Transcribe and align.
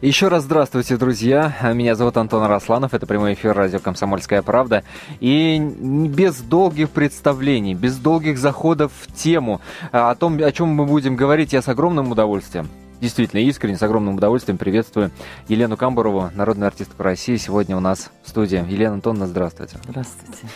Еще 0.00 0.28
раз 0.28 0.44
здравствуйте, 0.44 0.96
друзья. 0.96 1.54
Меня 1.74 1.94
зовут 1.94 2.16
Антон 2.16 2.44
Росланов. 2.46 2.94
Это 2.94 3.06
прямой 3.06 3.34
эфир 3.34 3.54
радио 3.54 3.78
«Комсомольская 3.78 4.42
правда». 4.42 4.84
И 5.20 5.58
без 5.58 6.36
долгих 6.36 6.90
представлений, 6.90 7.74
без 7.74 7.96
долгих 7.96 8.38
заходов 8.38 8.92
в 9.00 9.12
тему, 9.12 9.60
а, 9.92 10.10
о 10.10 10.14
том, 10.14 10.38
о 10.42 10.52
чем 10.52 10.68
мы 10.68 10.86
будем 10.86 11.16
говорить, 11.16 11.52
я 11.52 11.62
с 11.62 11.68
огромным 11.68 12.10
удовольствием 12.10 12.68
действительно 13.00 13.40
искренне, 13.40 13.76
с 13.76 13.82
огромным 13.82 14.16
удовольствием 14.16 14.58
приветствую 14.58 15.10
Елену 15.48 15.76
Камбурову, 15.76 16.30
народную 16.34 16.66
артистку 16.66 17.02
России, 17.02 17.36
сегодня 17.36 17.76
у 17.76 17.80
нас 17.80 18.10
в 18.24 18.28
студии. 18.28 18.64
Елена 18.68 18.94
Антоновна, 18.94 19.26
здравствуйте. 19.26 19.78
Здравствуйте. 19.84 20.48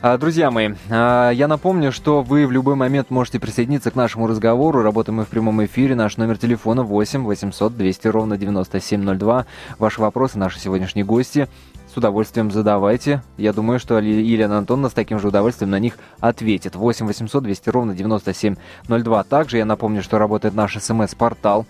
А, 0.00 0.16
друзья 0.16 0.52
мои, 0.52 0.74
а, 0.90 1.30
я 1.30 1.48
напомню, 1.48 1.90
что 1.90 2.22
вы 2.22 2.46
в 2.46 2.52
любой 2.52 2.76
момент 2.76 3.10
можете 3.10 3.40
присоединиться 3.40 3.90
к 3.90 3.96
нашему 3.96 4.28
разговору. 4.28 4.80
Работаем 4.80 5.16
мы 5.16 5.24
в 5.24 5.28
прямом 5.28 5.64
эфире. 5.64 5.96
Наш 5.96 6.16
номер 6.16 6.38
телефона 6.38 6.84
8 6.84 7.24
800 7.24 7.76
200 7.76 8.06
ровно 8.06 8.38
9702. 8.38 9.46
Ваши 9.80 10.00
вопросы, 10.00 10.38
наши 10.38 10.60
сегодняшние 10.60 11.04
гости 11.04 11.48
с 11.92 11.96
удовольствием 11.96 12.52
задавайте. 12.52 13.22
Я 13.38 13.52
думаю, 13.52 13.80
что 13.80 13.98
Елена 13.98 14.58
Антоновна 14.58 14.88
с 14.88 14.92
таким 14.92 15.18
же 15.18 15.28
удовольствием 15.28 15.70
на 15.70 15.80
них 15.80 15.98
ответит. 16.20 16.76
8 16.76 17.04
800 17.04 17.42
200 17.42 17.68
ровно 17.70 17.94
9702. 17.96 19.24
Также 19.24 19.56
я 19.56 19.64
напомню, 19.64 20.04
что 20.04 20.18
работает 20.18 20.54
наш 20.54 20.76
смс-портал 20.80 21.66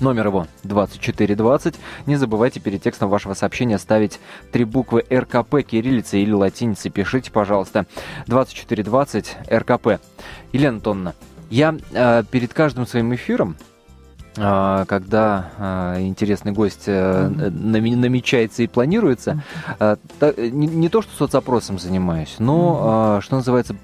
Номер 0.00 0.26
его 0.28 0.46
2420. 0.62 1.74
Не 2.06 2.16
забывайте 2.16 2.60
перед 2.60 2.82
текстом 2.82 3.08
вашего 3.08 3.34
сообщения 3.34 3.78
ставить 3.78 4.20
три 4.52 4.64
буквы 4.64 5.04
РКП 5.10 5.62
кириллицей 5.62 6.22
или 6.22 6.32
латиницей. 6.32 6.90
Пишите, 6.90 7.32
пожалуйста. 7.32 7.86
2420 8.26 9.36
РКП. 9.50 10.00
Елена 10.52 10.76
Антоновна, 10.76 11.14
я 11.50 11.76
э, 11.92 12.22
перед 12.30 12.52
каждым 12.54 12.86
своим 12.86 13.14
эфиром 13.14 13.56
э, 14.36 14.84
когда 14.86 15.50
э, 15.96 16.02
интересный 16.02 16.52
гость 16.52 16.84
э, 16.86 17.28
намечается 17.28 18.62
и 18.62 18.66
планируется, 18.66 19.42
не, 19.80 20.66
не 20.66 20.88
то, 20.88 21.02
что 21.02 21.16
соцопросом 21.16 21.78
занимаюсь, 21.78 22.36
но, 22.38 23.20
что 23.22 23.36
называется, 23.36 23.74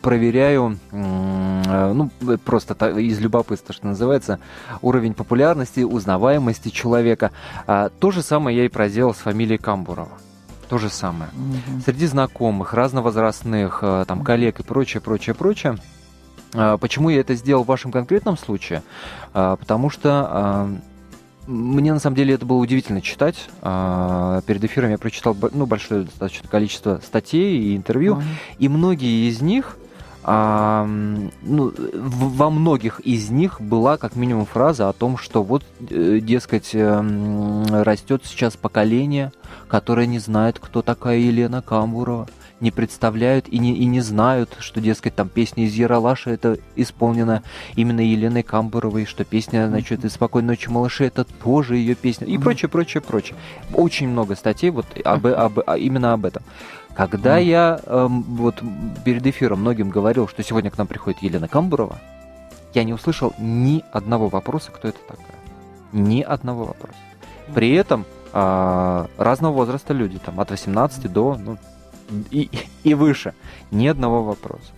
проверяю, 0.00 0.78
э, 0.90 1.92
ну, 1.92 2.10
просто 2.44 2.74
из 2.98 3.20
любопытства, 3.20 3.74
что 3.74 3.86
называется, 3.86 4.40
уровень 4.82 5.14
популярности, 5.14 5.80
узнаваемости 5.80 6.68
человека. 6.68 7.30
А, 7.66 7.88
то 7.88 8.10
же 8.10 8.22
самое 8.22 8.56
я 8.56 8.64
и 8.64 8.68
проделал 8.68 9.14
с 9.14 9.18
фамилией 9.18 9.58
Камбурова. 9.58 10.18
То 10.68 10.78
же 10.78 10.88
самое. 10.88 11.30
Угу. 11.32 11.80
Среди 11.84 12.06
знакомых, 12.06 12.74
разновозрастных, 12.74 13.80
э, 13.82 14.04
там, 14.06 14.22
коллег 14.22 14.60
и 14.60 14.62
прочее, 14.62 15.00
прочее, 15.00 15.34
прочее. 15.34 15.78
А, 16.54 16.76
почему 16.78 17.10
я 17.10 17.20
это 17.20 17.34
сделал 17.34 17.64
в 17.64 17.68
вашем 17.68 17.92
конкретном 17.92 18.36
случае? 18.36 18.82
А, 19.34 19.56
потому 19.56 19.90
что 19.90 20.80
мне 21.50 21.92
на 21.92 21.98
самом 21.98 22.16
деле 22.16 22.34
это 22.34 22.46
было 22.46 22.58
удивительно 22.58 23.02
читать. 23.02 23.48
А, 23.62 24.40
перед 24.46 24.62
эфиром 24.64 24.90
я 24.90 24.98
прочитал 24.98 25.36
ну, 25.52 25.66
большое 25.66 26.04
достаточно 26.04 26.48
количество 26.48 27.00
статей 27.04 27.58
и 27.58 27.76
интервью, 27.76 28.16
uh-huh. 28.16 28.22
и 28.58 28.68
многие 28.68 29.28
из 29.28 29.42
них, 29.42 29.76
а, 30.22 30.86
ну, 31.42 31.72
во 31.94 32.50
многих 32.50 33.00
из 33.00 33.30
них 33.30 33.60
была 33.60 33.96
как 33.96 34.16
минимум 34.16 34.46
фраза 34.46 34.88
о 34.88 34.92
том, 34.92 35.18
что 35.18 35.42
вот, 35.42 35.64
э, 35.88 36.20
дескать, 36.22 36.70
эм, 36.74 37.64
растет 37.66 38.22
сейчас 38.24 38.56
поколение, 38.56 39.32
которое 39.66 40.06
не 40.06 40.18
знает, 40.18 40.58
кто 40.60 40.82
такая 40.82 41.18
Елена 41.18 41.62
Камбурова 41.62 42.28
не 42.60 42.70
представляют 42.70 43.48
и 43.48 43.58
не, 43.58 43.74
и 43.74 43.86
не 43.86 44.00
знают, 44.00 44.56
что, 44.60 44.80
дескать, 44.80 45.14
там 45.14 45.28
песня 45.28 45.64
из 45.64 45.74
Яралаша 45.74 46.30
это 46.30 46.58
исполнена 46.76 47.42
именно 47.74 48.00
Еленой 48.00 48.42
Камбуровой, 48.42 49.06
что 49.06 49.24
песня, 49.24 49.68
значит, 49.68 50.04
из 50.04 50.12
«Спокойной 50.12 50.48
ночи, 50.48 50.68
малыши» 50.68 51.04
это 51.04 51.24
тоже 51.24 51.76
ее 51.76 51.94
песня 51.94 52.26
и 52.26 52.38
прочее, 52.38 52.68
прочее, 52.68 53.00
прочее. 53.00 53.36
Очень 53.72 54.08
много 54.08 54.36
статей 54.36 54.70
вот 54.70 54.86
об, 55.04 55.26
об, 55.26 55.60
об, 55.60 55.76
именно 55.78 56.12
об 56.12 56.26
этом. 56.26 56.42
Когда 56.94 57.38
я 57.38 57.80
эм, 57.86 58.22
вот 58.22 58.62
перед 59.04 59.26
эфиром 59.26 59.60
многим 59.60 59.90
говорил, 59.90 60.28
что 60.28 60.42
сегодня 60.42 60.70
к 60.70 60.76
нам 60.76 60.86
приходит 60.86 61.22
Елена 61.22 61.48
Камбурова, 61.48 61.98
я 62.74 62.84
не 62.84 62.92
услышал 62.92 63.32
ни 63.38 63.84
одного 63.92 64.28
вопроса, 64.28 64.70
кто 64.70 64.88
это 64.88 64.98
такая. 65.08 65.26
Ни 65.92 66.20
одного 66.20 66.64
вопроса. 66.64 66.98
При 67.54 67.72
этом 67.72 68.04
э, 68.32 69.06
разного 69.16 69.52
возраста 69.52 69.92
люди, 69.92 70.18
там, 70.18 70.38
от 70.40 70.50
18 70.50 71.10
до 71.10 71.36
ну, 71.36 71.58
и, 72.30 72.50
и 72.84 72.94
выше. 72.94 73.34
Ни 73.70 73.86
одного 73.86 74.22
вопроса. 74.22 74.72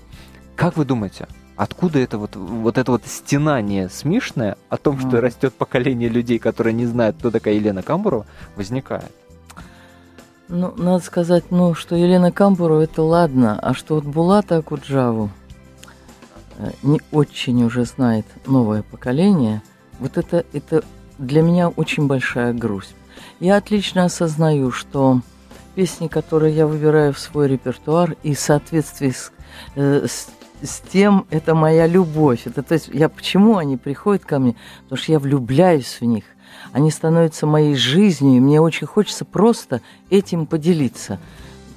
Как 0.56 0.76
вы 0.76 0.84
думаете, 0.84 1.26
откуда 1.56 1.98
это 1.98 2.19
вот, 2.19 2.37
вот 2.37 2.78
это 2.78 2.93
вот 2.93 3.03
стенание 3.06 3.88
смешное 3.88 4.56
о 4.69 4.76
том, 4.76 4.98
что 4.98 5.16
mm. 5.16 5.20
растет 5.20 5.54
поколение 5.54 6.09
людей, 6.09 6.38
которые 6.38 6.75
не 6.75 6.87
знают, 6.87 7.16
кто 7.19 7.31
такая 7.31 7.54
Елена 7.54 7.82
Камбурова, 7.82 8.26
возникает? 8.56 9.10
Ну, 10.48 10.75
надо 10.76 11.03
сказать, 11.03 11.44
ну, 11.50 11.75
что 11.75 11.97
Елена 11.97 12.31
Камбурова 12.31 12.82
это 12.82 13.03
ладно, 13.03 13.59
а 13.59 13.75
что 13.75 13.94
вот 13.94 14.04
Булата 14.04 14.59
Акуджаву 14.59 15.31
э, 16.59 16.70
не 16.82 17.00
очень 17.10 17.64
уже 17.64 17.84
знает 17.84 18.26
новое 18.47 18.82
поколение, 18.82 19.62
вот 19.99 20.19
это, 20.19 20.44
это 20.53 20.84
для 21.19 21.43
меня 21.43 21.69
очень 21.69 22.06
большая 22.06 22.53
грусть. 22.53 22.94
Я 23.41 23.56
отлично 23.56 24.04
осознаю, 24.04 24.72
что 24.72 25.20
песни, 25.75 26.09
которые 26.09 26.55
я 26.55 26.66
выбираю 26.66 27.12
в 27.12 27.19
свой 27.19 27.49
репертуар, 27.49 28.16
и 28.22 28.34
в 28.34 28.41
соответствии 28.41 29.10
с, 29.10 29.33
э, 29.75 30.06
с, 30.06 30.28
с 30.62 30.81
тем, 30.81 31.27
это 31.31 31.55
моя 31.55 31.87
любовь. 31.87 32.43
Это, 32.47 32.62
то 32.62 32.75
есть, 32.75 32.88
я, 32.93 33.09
почему 33.09 33.56
они 33.56 33.77
приходят 33.77 34.25
ко 34.25 34.38
мне? 34.38 34.56
Потому 34.84 35.03
что 35.03 35.12
я 35.12 35.19
влюбляюсь 35.19 35.99
в 36.00 36.05
них. 36.05 36.25
Они 36.72 36.91
становятся 36.91 37.47
моей 37.47 37.75
жизнью, 37.75 38.37
и 38.37 38.41
мне 38.41 38.61
очень 38.61 38.87
хочется 38.87 39.25
просто 39.25 39.81
этим 40.11 40.47
поделиться 40.47 41.19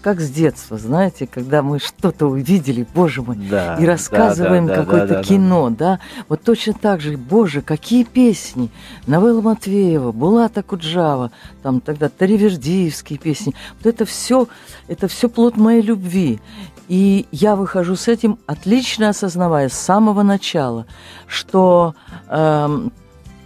как 0.06 0.22
с 0.22 0.30
детства, 0.30 0.78
знаете, 0.78 1.26
когда 1.26 1.64
мы 1.64 1.80
что-то 1.80 2.28
увидели, 2.28 2.86
боже 2.94 3.24
мой, 3.24 3.38
да, 3.38 3.76
и 3.78 3.86
рассказываем 3.88 4.68
да, 4.68 4.76
да, 4.76 4.84
какое-то 4.84 5.08
да, 5.08 5.16
да, 5.16 5.24
кино, 5.24 5.70
да, 5.72 5.76
да. 5.76 6.00
Вот 6.30 6.44
точно 6.44 6.74
так 6.74 7.02
же, 7.02 7.18
боже, 7.18 7.64
какие 7.64 8.04
песни. 8.04 8.70
Новелла 9.08 9.42
Матвеева, 9.42 10.12
Булата 10.12 10.62
Куджава, 10.62 11.32
там 11.64 11.82
тогда 11.82 12.08
Таривердиевские 12.08 13.18
песни. 13.18 13.56
Вот 13.80 13.88
это 13.88 14.06
все, 14.06 14.48
это 14.88 15.08
все 15.08 15.28
плод 15.28 15.58
моей 15.58 15.82
любви. 15.82 16.40
И 16.88 17.26
я 17.32 17.56
выхожу 17.56 17.96
с 17.96 18.08
этим, 18.08 18.38
отлично 18.46 19.10
осознавая 19.10 19.70
с 19.70 19.74
самого 19.74 20.22
начала, 20.22 20.86
что 21.26 21.96
э, 22.30 22.90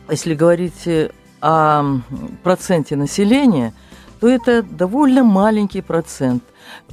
если 0.10 0.36
говорить 0.36 1.10
о 1.40 2.02
проценте 2.44 2.98
населения– 2.98 3.74
то 4.20 4.28
это 4.28 4.64
довольно 4.64 5.24
маленький 5.24 5.82
процент. 5.82 6.44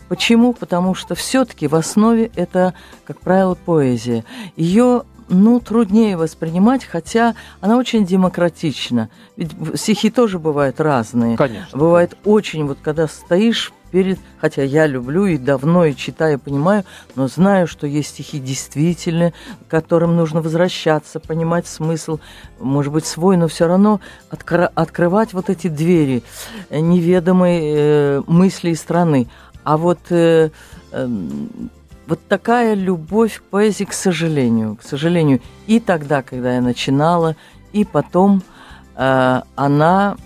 Почему? 0.08 0.52
Потому 0.52 0.94
что 0.94 1.14
все-таки 1.14 1.66
в 1.66 1.74
основе 1.74 2.30
это, 2.36 2.74
как 3.04 3.20
правило, 3.20 3.54
поэзия. 3.54 4.24
Ее 4.56 5.02
ну, 5.28 5.60
труднее 5.60 6.16
воспринимать, 6.16 6.84
хотя 6.84 7.34
она 7.60 7.76
очень 7.76 8.06
демократична. 8.06 9.10
Ведь 9.36 9.50
стихи 9.74 10.10
тоже 10.10 10.38
бывают 10.38 10.80
разные. 10.80 11.36
Конечно. 11.36 11.76
Бывает 11.76 12.16
очень, 12.24 12.64
вот 12.64 12.78
когда 12.82 13.08
стоишь 13.08 13.72
перед, 13.96 14.18
хотя 14.42 14.62
я 14.62 14.86
люблю 14.86 15.24
и 15.24 15.38
давно 15.38 15.86
и 15.86 15.96
читаю, 15.96 16.38
понимаю, 16.38 16.84
но 17.14 17.28
знаю, 17.28 17.66
что 17.66 17.86
есть 17.86 18.10
стихи 18.10 18.38
действительно, 18.38 19.32
к 19.66 19.70
которым 19.70 20.16
нужно 20.16 20.42
возвращаться, 20.42 21.18
понимать 21.18 21.66
смысл, 21.66 22.18
может 22.60 22.92
быть, 22.92 23.06
свой, 23.06 23.38
но 23.38 23.48
все 23.48 23.66
равно 23.66 24.02
откр- 24.30 24.70
открывать 24.74 25.32
вот 25.32 25.48
эти 25.48 25.68
двери 25.68 26.22
неведомой 26.68 27.58
э, 27.62 28.22
мысли 28.26 28.68
и 28.68 28.74
страны. 28.74 29.28
А 29.64 29.78
вот 29.78 30.00
э, 30.10 30.50
э, 30.92 31.08
вот 32.06 32.20
такая 32.28 32.74
любовь 32.74 33.38
к 33.38 33.44
поэзии, 33.44 33.84
к 33.84 33.94
сожалению, 33.94 34.76
к 34.76 34.82
сожалению, 34.82 35.40
и 35.66 35.80
тогда, 35.80 36.20
когда 36.20 36.56
я 36.56 36.60
начинала, 36.60 37.34
и 37.72 37.86
потом– 37.86 38.42
она, 38.96 40.16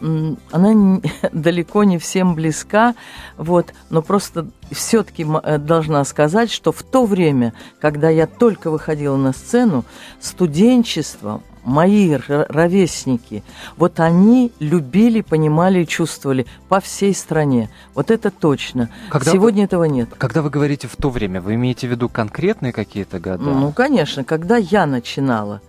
она 0.52 1.00
далеко 1.32 1.84
не 1.84 1.98
всем 1.98 2.34
близка, 2.34 2.94
вот, 3.36 3.74
но 3.90 4.00
просто 4.02 4.46
все-таки 4.70 5.26
э, 5.42 5.58
должна 5.58 6.04
сказать, 6.04 6.50
что 6.50 6.70
в 6.70 6.82
то 6.82 7.04
время, 7.04 7.52
когда 7.80 8.08
я 8.08 8.26
только 8.26 8.70
выходила 8.70 9.16
на 9.16 9.32
сцену, 9.32 9.84
студенчество, 10.20 11.42
мои 11.64 12.16
ровесники, 12.28 13.42
вот 13.76 14.00
они 14.00 14.52
любили, 14.60 15.20
понимали 15.20 15.82
и 15.82 15.86
чувствовали 15.86 16.46
по 16.68 16.80
всей 16.80 17.14
стране. 17.14 17.70
Вот 17.94 18.10
это 18.10 18.30
точно. 18.30 18.90
Когда 19.10 19.32
Сегодня 19.32 19.62
вы, 19.62 19.64
этого 19.64 19.84
нет. 19.84 20.08
Когда 20.16 20.42
вы 20.42 20.50
говорите 20.50 20.88
в 20.88 20.96
то 20.96 21.10
время, 21.10 21.40
вы 21.40 21.54
имеете 21.54 21.86
в 21.86 21.90
виду 21.90 22.08
конкретные 22.08 22.72
какие-то 22.72 23.18
года? 23.18 23.42
Ну, 23.42 23.72
конечно, 23.72 24.24
когда 24.24 24.56
я 24.56 24.86
начинала. 24.86 25.60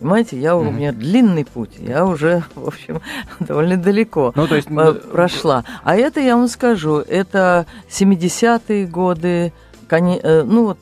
Понимаете, 0.00 0.38
я, 0.38 0.50
mm-hmm. 0.50 0.68
у 0.68 0.70
меня 0.70 0.92
длинный 0.92 1.44
путь, 1.44 1.72
я 1.78 2.06
уже, 2.06 2.44
в 2.54 2.68
общем, 2.68 3.00
довольно 3.40 3.76
далеко 3.76 4.32
ну, 4.36 4.46
то 4.46 4.54
есть... 4.54 4.68
прошла. 5.10 5.64
А 5.82 5.96
это, 5.96 6.20
я 6.20 6.36
вам 6.36 6.48
скажу, 6.48 6.98
это 6.98 7.66
70-е 7.90 8.86
годы. 8.86 9.52
Э, 9.90 10.42
ну 10.44 10.66
вот, 10.66 10.78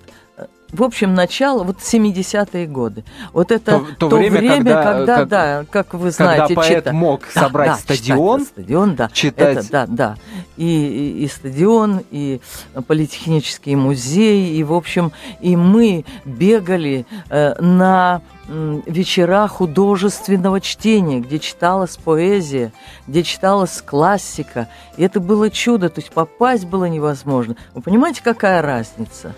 в 0.76 0.82
общем, 0.82 1.14
начало, 1.14 1.64
вот 1.64 1.78
70-е 1.78 2.66
годы. 2.66 3.04
Вот 3.32 3.50
это 3.50 3.80
то, 3.80 3.86
то, 3.98 4.08
то 4.10 4.16
время, 4.16 4.38
время 4.38 4.64
когда, 4.64 4.82
когда 4.82 5.16
как, 5.16 5.28
да, 5.28 5.64
как 5.70 5.94
вы 5.94 6.10
знаете, 6.10 6.54
когда 6.54 6.54
поэт 6.54 6.84
чита... 6.84 6.92
мог 6.92 7.22
да, 7.34 7.40
собрать 7.40 7.68
да, 7.68 7.76
стадион, 7.76 8.40
читать, 8.40 8.52
стадион, 8.52 8.94
да, 8.94 9.10
читать, 9.12 9.56
это, 9.58 9.70
да, 9.70 9.86
да, 9.86 10.16
и, 10.56 10.64
и, 10.64 11.24
и 11.24 11.28
стадион, 11.28 12.02
и 12.10 12.40
политехнический 12.86 13.74
музей, 13.74 14.56
и 14.56 14.62
в 14.62 14.72
общем, 14.72 15.12
и 15.40 15.56
мы 15.56 16.04
бегали 16.24 17.06
э, 17.30 17.60
на 17.60 18.20
вечера 18.48 19.48
художественного 19.48 20.60
чтения, 20.60 21.20
где 21.20 21.38
читалась 21.38 21.96
поэзия, 21.96 22.72
где 23.06 23.22
читалась 23.22 23.82
классика. 23.82 24.68
И 24.96 25.02
это 25.02 25.20
было 25.20 25.50
чудо, 25.50 25.88
то 25.88 26.00
есть 26.00 26.12
попасть 26.12 26.64
было 26.66 26.84
невозможно. 26.84 27.56
Вы 27.74 27.82
понимаете, 27.82 28.22
какая 28.22 28.62
разница? 28.62 29.34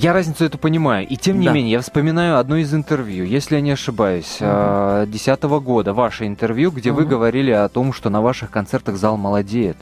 Я 0.00 0.12
разницу 0.12 0.44
эту 0.44 0.58
понимаю. 0.58 1.06
И 1.08 1.16
тем 1.16 1.40
не 1.40 1.46
да. 1.46 1.52
менее, 1.52 1.72
я 1.72 1.80
вспоминаю 1.80 2.38
одно 2.38 2.56
из 2.56 2.72
интервью, 2.72 3.24
если 3.24 3.56
я 3.56 3.60
не 3.60 3.72
ошибаюсь, 3.72 4.38
а, 4.40 5.06
десятого 5.06 5.56
угу. 5.56 5.64
года, 5.64 5.92
ваше 5.92 6.26
интервью, 6.26 6.70
где 6.70 6.92
угу. 6.92 7.00
вы 7.00 7.06
говорили 7.06 7.50
о 7.50 7.68
том, 7.68 7.92
что 7.92 8.08
на 8.08 8.20
ваших 8.20 8.50
концертах 8.50 8.96
зал 8.96 9.16
молодеет. 9.16 9.76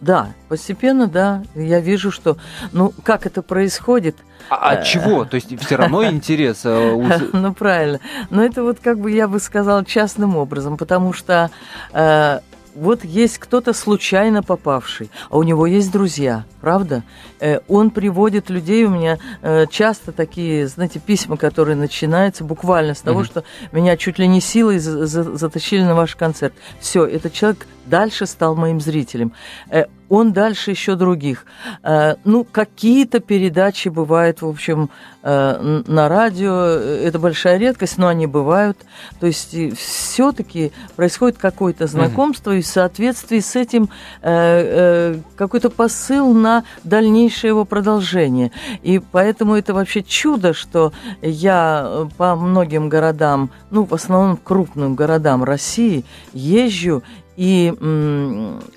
Да, 0.00 0.28
постепенно, 0.48 1.08
да. 1.08 1.42
Я 1.56 1.80
вижу, 1.80 2.12
что, 2.12 2.36
ну, 2.70 2.92
как 3.02 3.26
это 3.26 3.42
происходит. 3.42 4.16
А 4.48 4.70
от 4.70 4.84
чего? 4.84 5.24
То 5.24 5.34
есть 5.34 5.58
все 5.60 5.74
равно 5.76 6.04
интерес? 6.08 6.60
Э, 6.64 6.94
ну, 7.32 7.52
правильно. 7.52 7.98
Но 8.30 8.44
это 8.44 8.62
вот, 8.62 8.78
как 8.78 9.00
бы 9.00 9.10
я 9.10 9.26
бы 9.26 9.40
сказала, 9.40 9.84
частным 9.84 10.36
образом, 10.36 10.76
потому 10.76 11.12
что 11.12 11.50
э, 11.92 12.38
вот 12.74 13.04
есть 13.04 13.38
кто-то 13.38 13.72
случайно 13.72 14.42
попавший, 14.42 15.10
а 15.30 15.38
у 15.38 15.42
него 15.42 15.66
есть 15.66 15.92
друзья, 15.92 16.44
правда? 16.60 17.02
Э, 17.40 17.60
он 17.68 17.90
приводит 17.90 18.50
людей, 18.50 18.84
у 18.84 18.90
меня 18.90 19.18
э, 19.42 19.66
часто 19.70 20.12
такие, 20.12 20.66
знаете, 20.68 20.98
письма, 20.98 21.36
которые 21.36 21.76
начинаются 21.76 22.44
буквально 22.44 22.94
с 22.94 23.00
того, 23.00 23.22
mm-hmm. 23.22 23.26
что 23.26 23.44
меня 23.72 23.96
чуть 23.96 24.18
ли 24.18 24.26
не 24.26 24.40
силой 24.40 24.78
затащили 24.78 25.82
на 25.82 25.94
ваш 25.94 26.16
концерт. 26.16 26.54
Все, 26.80 27.04
этот 27.04 27.32
человек 27.32 27.66
дальше 27.86 28.26
стал 28.26 28.54
моим 28.56 28.80
зрителем. 28.80 29.32
Э, 29.70 29.84
он 30.08 30.32
дальше 30.32 30.70
еще 30.72 30.94
других. 30.94 31.46
Э, 31.82 32.16
ну, 32.24 32.44
какие-то 32.44 33.20
передачи 33.20 33.88
бывают, 33.88 34.42
в 34.42 34.48
общем, 34.48 34.90
э, 35.22 35.82
на 35.86 36.08
радио. 36.08 36.54
Это 36.54 37.18
большая 37.18 37.56
редкость, 37.58 37.98
но 37.98 38.08
они 38.08 38.26
бывают. 38.26 38.78
То 39.20 39.26
есть 39.26 39.56
все-таки 39.78 40.72
происходит 40.96 41.38
какое-то 41.38 41.86
знакомство, 41.86 42.50
mm-hmm. 42.50 42.58
и 42.58 42.62
в 42.62 42.66
соответствии 42.66 43.40
с 43.40 43.56
этим 43.56 43.88
какой-то 45.36 45.70
посыл 45.70 46.32
на 46.32 46.64
дальнейшее 46.84 47.50
его 47.50 47.64
продолжение. 47.64 48.52
И 48.82 48.98
поэтому 48.98 49.54
это 49.54 49.74
вообще 49.74 50.02
чудо, 50.02 50.52
что 50.52 50.92
я 51.22 52.08
по 52.16 52.36
многим 52.36 52.88
городам, 52.88 53.50
ну, 53.70 53.84
в 53.84 53.94
основном 53.94 54.36
крупным 54.36 54.94
городам 54.94 55.44
России 55.44 56.04
езжу 56.32 57.02
и 57.36 57.72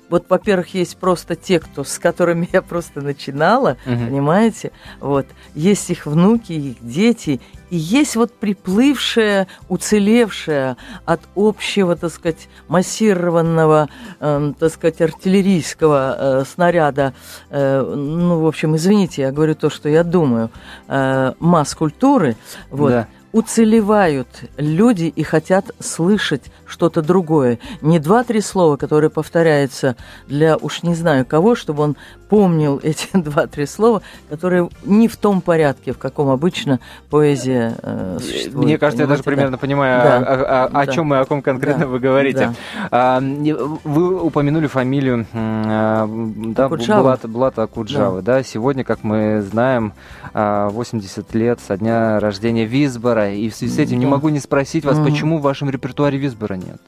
вот, 0.08 0.26
во-первых, 0.28 0.74
есть 0.74 0.96
просто 0.96 1.36
те, 1.36 1.60
кто, 1.60 1.84
с 1.84 1.98
которыми 1.98 2.48
я 2.52 2.62
просто 2.62 3.00
начинала, 3.00 3.76
угу. 3.86 3.96
понимаете? 4.06 4.72
Вот. 5.00 5.26
Есть 5.54 5.90
их 5.90 6.06
внуки, 6.06 6.52
их 6.52 6.76
дети, 6.80 7.40
и 7.70 7.76
есть 7.76 8.16
вот 8.16 8.32
приплывшая, 8.32 9.48
уцелевшая 9.68 10.76
от 11.04 11.20
общего, 11.34 11.96
так 11.96 12.12
сказать, 12.12 12.48
массированного, 12.68 13.88
э, 14.20 14.52
так 14.58 14.72
сказать, 14.72 15.00
артиллерийского 15.00 16.16
э, 16.18 16.44
снаряда, 16.44 17.12
э, 17.50 17.82
ну, 17.82 18.40
в 18.40 18.46
общем, 18.46 18.76
извините, 18.76 19.22
я 19.22 19.32
говорю 19.32 19.56
то, 19.56 19.68
что 19.68 19.88
я 19.88 20.04
думаю, 20.04 20.50
э, 20.86 21.32
масс-культуры, 21.40 22.36
вот, 22.70 22.90
да 22.90 23.08
уцелевают 23.36 24.28
люди 24.56 25.12
и 25.14 25.22
хотят 25.22 25.66
слышать 25.78 26.44
что-то 26.64 27.02
другое. 27.02 27.58
Не 27.82 27.98
два-три 27.98 28.40
слова, 28.40 28.78
которые 28.78 29.10
повторяются 29.10 29.94
для 30.26 30.56
уж 30.56 30.82
не 30.82 30.94
знаю 30.94 31.26
кого, 31.26 31.54
чтобы 31.54 31.82
он 31.82 31.96
помнил 32.28 32.80
эти 32.82 33.08
два-три 33.12 33.66
слова, 33.66 34.02
которые 34.28 34.68
не 34.84 35.08
в 35.08 35.16
том 35.16 35.40
порядке, 35.40 35.92
в 35.92 35.98
каком 35.98 36.28
обычно 36.28 36.80
поэзия 37.10 37.76
э, 37.82 38.18
существует. 38.20 38.64
Мне 38.64 38.78
кажется, 38.78 39.04
я 39.04 39.08
даже 39.08 39.22
примерно 39.22 39.58
понимаю, 39.58 40.02
да. 40.02 40.16
о, 40.18 40.22
о, 40.22 40.64
о, 40.66 40.86
да. 40.86 40.92
чем 40.92 41.14
и 41.14 41.16
о 41.16 41.24
ком 41.24 41.42
конкретно 41.42 41.84
да. 41.84 41.86
вы 41.86 41.98
говорите. 41.98 42.54
Да. 42.90 43.18
А, 43.18 43.20
вы 43.84 44.20
упомянули 44.20 44.66
фамилию 44.66 45.26
а, 45.32 46.08
да, 46.08 46.68
Булата, 46.68 47.28
Булата 47.28 47.66
Куджавы. 47.66 48.22
Да. 48.22 48.36
Да? 48.36 48.42
Сегодня, 48.42 48.84
как 48.84 49.04
мы 49.04 49.42
знаем, 49.42 49.92
80 50.32 51.26
а, 51.32 51.38
лет 51.38 51.60
со 51.60 51.76
дня 51.76 52.20
рождения 52.20 52.64
Визбора. 52.64 53.32
И 53.32 53.48
в 53.48 53.54
связи 53.54 53.74
с 53.74 53.78
этим 53.78 53.96
да. 53.96 54.04
не 54.04 54.06
могу 54.06 54.28
не 54.28 54.40
спросить 54.40 54.84
вас, 54.84 54.98
угу. 54.98 55.06
почему 55.06 55.38
в 55.38 55.42
вашем 55.42 55.70
репертуаре 55.70 56.18
Визбора 56.18 56.54
нет? 56.54 56.80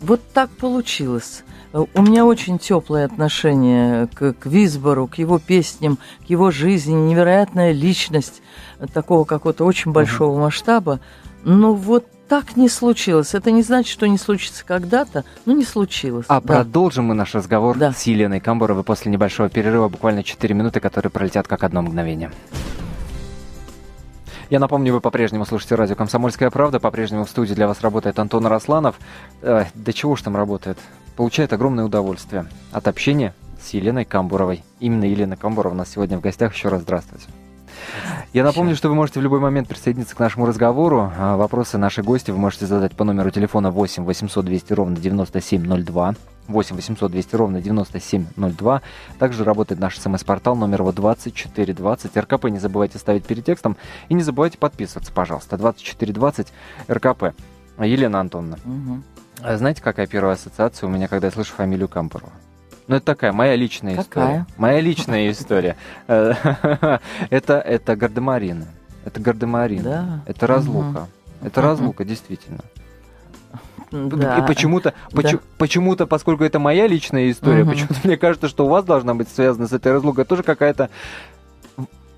Вот 0.00 0.20
так 0.32 0.50
получилось. 0.50 1.42
У 1.72 2.02
меня 2.02 2.24
очень 2.24 2.58
теплое 2.58 3.04
отношение 3.04 4.06
к, 4.06 4.32
к 4.32 4.46
Висбору, 4.46 5.06
к 5.06 5.16
его 5.18 5.38
песням, 5.38 5.98
к 6.26 6.30
его 6.30 6.50
жизни, 6.50 6.94
невероятная 6.94 7.72
личность 7.72 8.42
такого 8.94 9.24
какого-то 9.24 9.64
очень 9.64 9.92
большого 9.92 10.38
uh-huh. 10.38 10.42
масштаба. 10.44 11.00
Но 11.44 11.74
вот 11.74 12.06
так 12.28 12.56
не 12.56 12.68
случилось. 12.68 13.34
Это 13.34 13.50
не 13.50 13.62
значит, 13.62 13.90
что 13.90 14.06
не 14.06 14.18
случится 14.18 14.64
когда-то, 14.64 15.24
но 15.46 15.52
не 15.52 15.64
случилось. 15.64 16.26
А 16.28 16.40
да. 16.40 16.46
продолжим 16.46 17.06
мы 17.06 17.14
наш 17.14 17.34
разговор 17.34 17.76
да. 17.76 17.92
с 17.92 18.02
Еленой 18.02 18.40
Камбуровой 18.40 18.84
после 18.84 19.10
небольшого 19.10 19.48
перерыва, 19.48 19.88
буквально 19.88 20.22
4 20.22 20.54
минуты, 20.54 20.80
которые 20.80 21.10
пролетят 21.10 21.48
как 21.48 21.64
одно 21.64 21.82
мгновение. 21.82 22.30
Я 24.50 24.60
напомню, 24.60 24.94
вы 24.94 25.00
по-прежнему 25.02 25.44
слушаете 25.44 25.74
радио 25.74 25.94
«Комсомольская 25.94 26.50
правда». 26.50 26.80
По-прежнему 26.80 27.26
в 27.26 27.30
студии 27.30 27.52
для 27.52 27.66
вас 27.66 27.82
работает 27.82 28.18
Антон 28.18 28.46
Росланов. 28.46 28.98
Э, 29.42 29.66
да 29.74 29.92
чего 29.92 30.16
ж 30.16 30.22
там 30.22 30.36
работает? 30.36 30.78
Получает 31.18 31.52
огромное 31.52 31.84
удовольствие 31.84 32.46
от 32.70 32.86
общения 32.86 33.34
с 33.60 33.70
Еленой 33.70 34.04
Камбуровой. 34.04 34.62
Именно 34.78 35.02
Елена 35.02 35.36
Камбурова 35.36 35.72
у 35.72 35.76
нас 35.76 35.90
сегодня 35.90 36.16
в 36.16 36.20
гостях. 36.20 36.54
Еще 36.54 36.68
раз 36.68 36.82
здравствуйте. 36.82 37.26
Я 38.32 38.44
напомню, 38.44 38.76
что 38.76 38.88
вы 38.88 38.94
можете 38.94 39.18
в 39.18 39.24
любой 39.24 39.40
момент 39.40 39.66
присоединиться 39.66 40.14
к 40.14 40.20
нашему 40.20 40.46
разговору. 40.46 41.10
А, 41.18 41.36
вопросы 41.36 41.76
нашей 41.76 42.04
гости 42.04 42.30
вы 42.30 42.38
можете 42.38 42.66
задать 42.66 42.94
по 42.94 43.02
номеру 43.02 43.32
телефона 43.32 43.72
8 43.72 44.04
800 44.04 44.44
200 44.44 44.72
ровно 44.74 44.96
9702. 44.96 46.14
8 46.46 46.76
800 46.76 47.10
200 47.10 47.34
ровно 47.34 47.60
9702. 47.60 48.82
Также 49.18 49.42
работает 49.42 49.80
наш 49.80 49.98
смс-портал 49.98 50.54
номер 50.54 50.82
его 50.82 50.92
2420. 50.92 52.16
РКП 52.16 52.44
не 52.44 52.60
забывайте 52.60 52.98
ставить 52.98 53.26
перед 53.26 53.44
текстом. 53.44 53.76
И 54.08 54.14
не 54.14 54.22
забывайте 54.22 54.56
подписываться, 54.56 55.10
пожалуйста. 55.12 55.58
2420 55.58 56.52
РКП. 56.88 57.34
Елена 57.80 58.20
Антоновна. 58.20 58.58
Угу. 58.64 59.02
Знаете, 59.38 59.82
какая 59.82 60.06
первая 60.06 60.34
ассоциация 60.34 60.86
у 60.86 60.90
меня, 60.90 61.08
когда 61.08 61.28
я 61.28 61.30
слышу 61.32 61.52
фамилию 61.54 61.88
Кампорова? 61.88 62.32
Ну, 62.88 62.96
это 62.96 63.04
такая 63.04 63.32
моя 63.32 63.54
личная 63.54 63.96
какая? 63.96 64.04
история. 64.04 64.46
Моя 64.56 64.80
личная 64.80 65.30
история. 65.30 65.76
Это, 66.06 67.00
это 67.30 67.96
гардемарины. 67.96 68.66
Это 69.04 69.20
гардемарины. 69.20 69.82
Да. 69.82 70.20
Это 70.26 70.46
разлука. 70.46 71.06
Это 71.42 71.60
разлука, 71.60 72.04
действительно. 72.04 72.60
Да. 73.90 74.38
И 74.38 74.46
почему-то, 74.46 74.92
почему-то, 75.56 76.06
поскольку 76.06 76.44
это 76.44 76.58
моя 76.58 76.86
личная 76.86 77.30
история, 77.30 77.62
угу. 77.62 77.70
почему-то 77.70 78.00
мне 78.04 78.16
кажется, 78.16 78.48
что 78.48 78.66
у 78.66 78.68
вас 78.68 78.84
должна 78.84 79.14
быть 79.14 79.28
связана 79.28 79.66
с 79.66 79.72
этой 79.72 79.92
разлукой 79.92 80.24
тоже 80.24 80.42
какая-то 80.42 80.90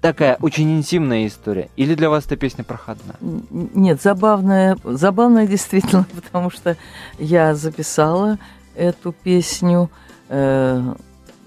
такая 0.01 0.37
очень 0.41 0.71
интимная 0.77 1.27
история. 1.27 1.69
Или 1.77 1.95
для 1.95 2.11
вас 2.11 2.27
эта 2.27 2.37
песня 2.37 2.65
проходная? 2.65 3.17
Нет, 3.21 4.01
забавная, 4.03 4.77
забавная 4.85 5.47
действительно, 5.47 6.07
потому 6.15 6.51
что 6.51 6.77
я 7.19 7.55
записала 7.55 8.39
эту 8.75 9.13
песню. 9.13 9.91
Э, 10.29 10.95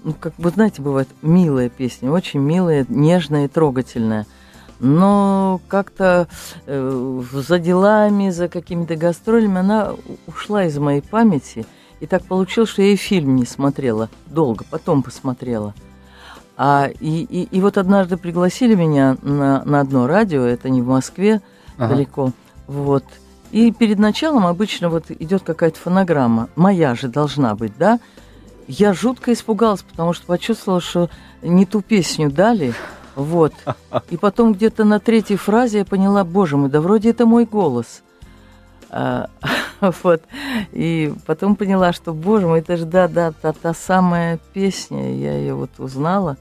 ну, 0.04 0.12
как 0.12 0.34
вы 0.38 0.50
знаете, 0.50 0.82
бывает 0.82 1.08
милая 1.22 1.68
песня, 1.68 2.10
очень 2.10 2.40
милая, 2.40 2.86
нежная 2.88 3.46
и 3.46 3.48
трогательная 3.48 4.26
но 4.80 5.60
как-то 5.68 6.28
э, 6.66 7.22
за 7.32 7.58
делами, 7.58 8.30
за 8.30 8.48
какими-то 8.48 8.96
гастролями 8.96 9.58
она 9.60 9.94
ушла 10.26 10.64
из 10.64 10.76
моей 10.78 11.00
памяти. 11.00 11.64
И 12.00 12.06
так 12.06 12.24
получилось, 12.24 12.70
что 12.70 12.82
я 12.82 12.88
и 12.88 12.96
фильм 12.96 13.36
не 13.36 13.46
смотрела 13.46 14.10
долго, 14.26 14.64
потом 14.68 15.02
посмотрела. 15.02 15.74
А, 16.56 16.88
и, 17.00 17.22
и, 17.22 17.42
и 17.44 17.60
вот 17.60 17.78
однажды 17.78 18.16
пригласили 18.16 18.74
меня 18.74 19.16
на, 19.22 19.64
на 19.64 19.80
одно 19.80 20.06
радио, 20.06 20.42
это 20.42 20.70
не 20.70 20.82
в 20.82 20.86
Москве, 20.86 21.40
ага. 21.76 21.94
далеко. 21.94 22.32
Вот. 22.66 23.04
И 23.50 23.72
перед 23.72 23.98
началом 23.98 24.46
обычно 24.46 24.88
вот 24.88 25.10
идет 25.10 25.42
какая-то 25.42 25.78
фонограмма. 25.78 26.48
Моя 26.56 26.94
же 26.94 27.08
должна 27.08 27.54
быть, 27.54 27.72
да? 27.76 27.98
Я 28.66 28.94
жутко 28.94 29.32
испугалась, 29.32 29.82
потому 29.82 30.12
что 30.12 30.26
почувствовала, 30.26 30.80
что 30.80 31.10
не 31.42 31.66
ту 31.66 31.82
песню 31.82 32.30
дали. 32.30 32.72
Вот. 33.16 33.52
И 34.10 34.16
потом 34.16 34.54
где-то 34.54 34.84
на 34.84 35.00
третьей 35.00 35.36
фразе 35.36 35.78
я 35.78 35.84
поняла, 35.84 36.24
боже 36.24 36.56
мой, 36.56 36.68
да 36.68 36.80
вроде 36.80 37.10
это 37.10 37.26
мой 37.26 37.44
голос. 37.44 38.02
А, 38.96 39.28
вот. 39.80 40.22
И 40.70 41.12
потом 41.26 41.56
поняла, 41.56 41.92
что, 41.92 42.14
боже 42.14 42.46
мой, 42.46 42.60
это 42.60 42.76
же, 42.76 42.84
да, 42.84 43.08
да, 43.08 43.32
та, 43.32 43.52
та 43.52 43.74
самая 43.74 44.38
песня, 44.52 45.12
я 45.16 45.32
ее 45.36 45.54
вот 45.54 45.70
узнала. 45.78 46.36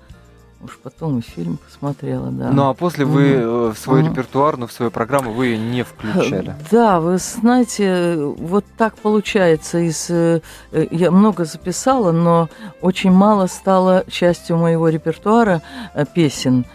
Уж 0.63 0.79
потом 0.82 1.20
и 1.20 1.22
фильм 1.22 1.58
посмотрела, 1.58 2.32
да. 2.32 2.51
Ну 2.51 2.70
а 2.70 2.74
после 2.74 3.03
вы 3.05 3.34
mm 3.34 3.74
в 3.74 3.77
свой 3.77 4.03
репертуар, 4.03 4.58
ну 4.58 4.67
в 4.67 4.72
свою 4.72 4.91
программу 4.91 5.32
вы 5.32 5.58
не 5.58 5.84
включали. 5.84 6.55
Да, 6.72 7.00
вы 7.00 7.17
знаете, 7.17 8.15
вот 8.17 8.65
так 8.77 8.96
получается. 8.96 9.79
Из, 9.79 10.10
э, 10.10 10.41
я 10.72 11.12
много 11.12 11.46
записала, 11.46 12.12
но 12.12 12.50
очень 12.82 13.12
мало 13.12 13.48
стало 13.48 14.03
частью 14.10 14.58
моего 14.58 14.89
репертуара 14.89 15.62
э, 15.93 16.05
песен, 16.05 16.65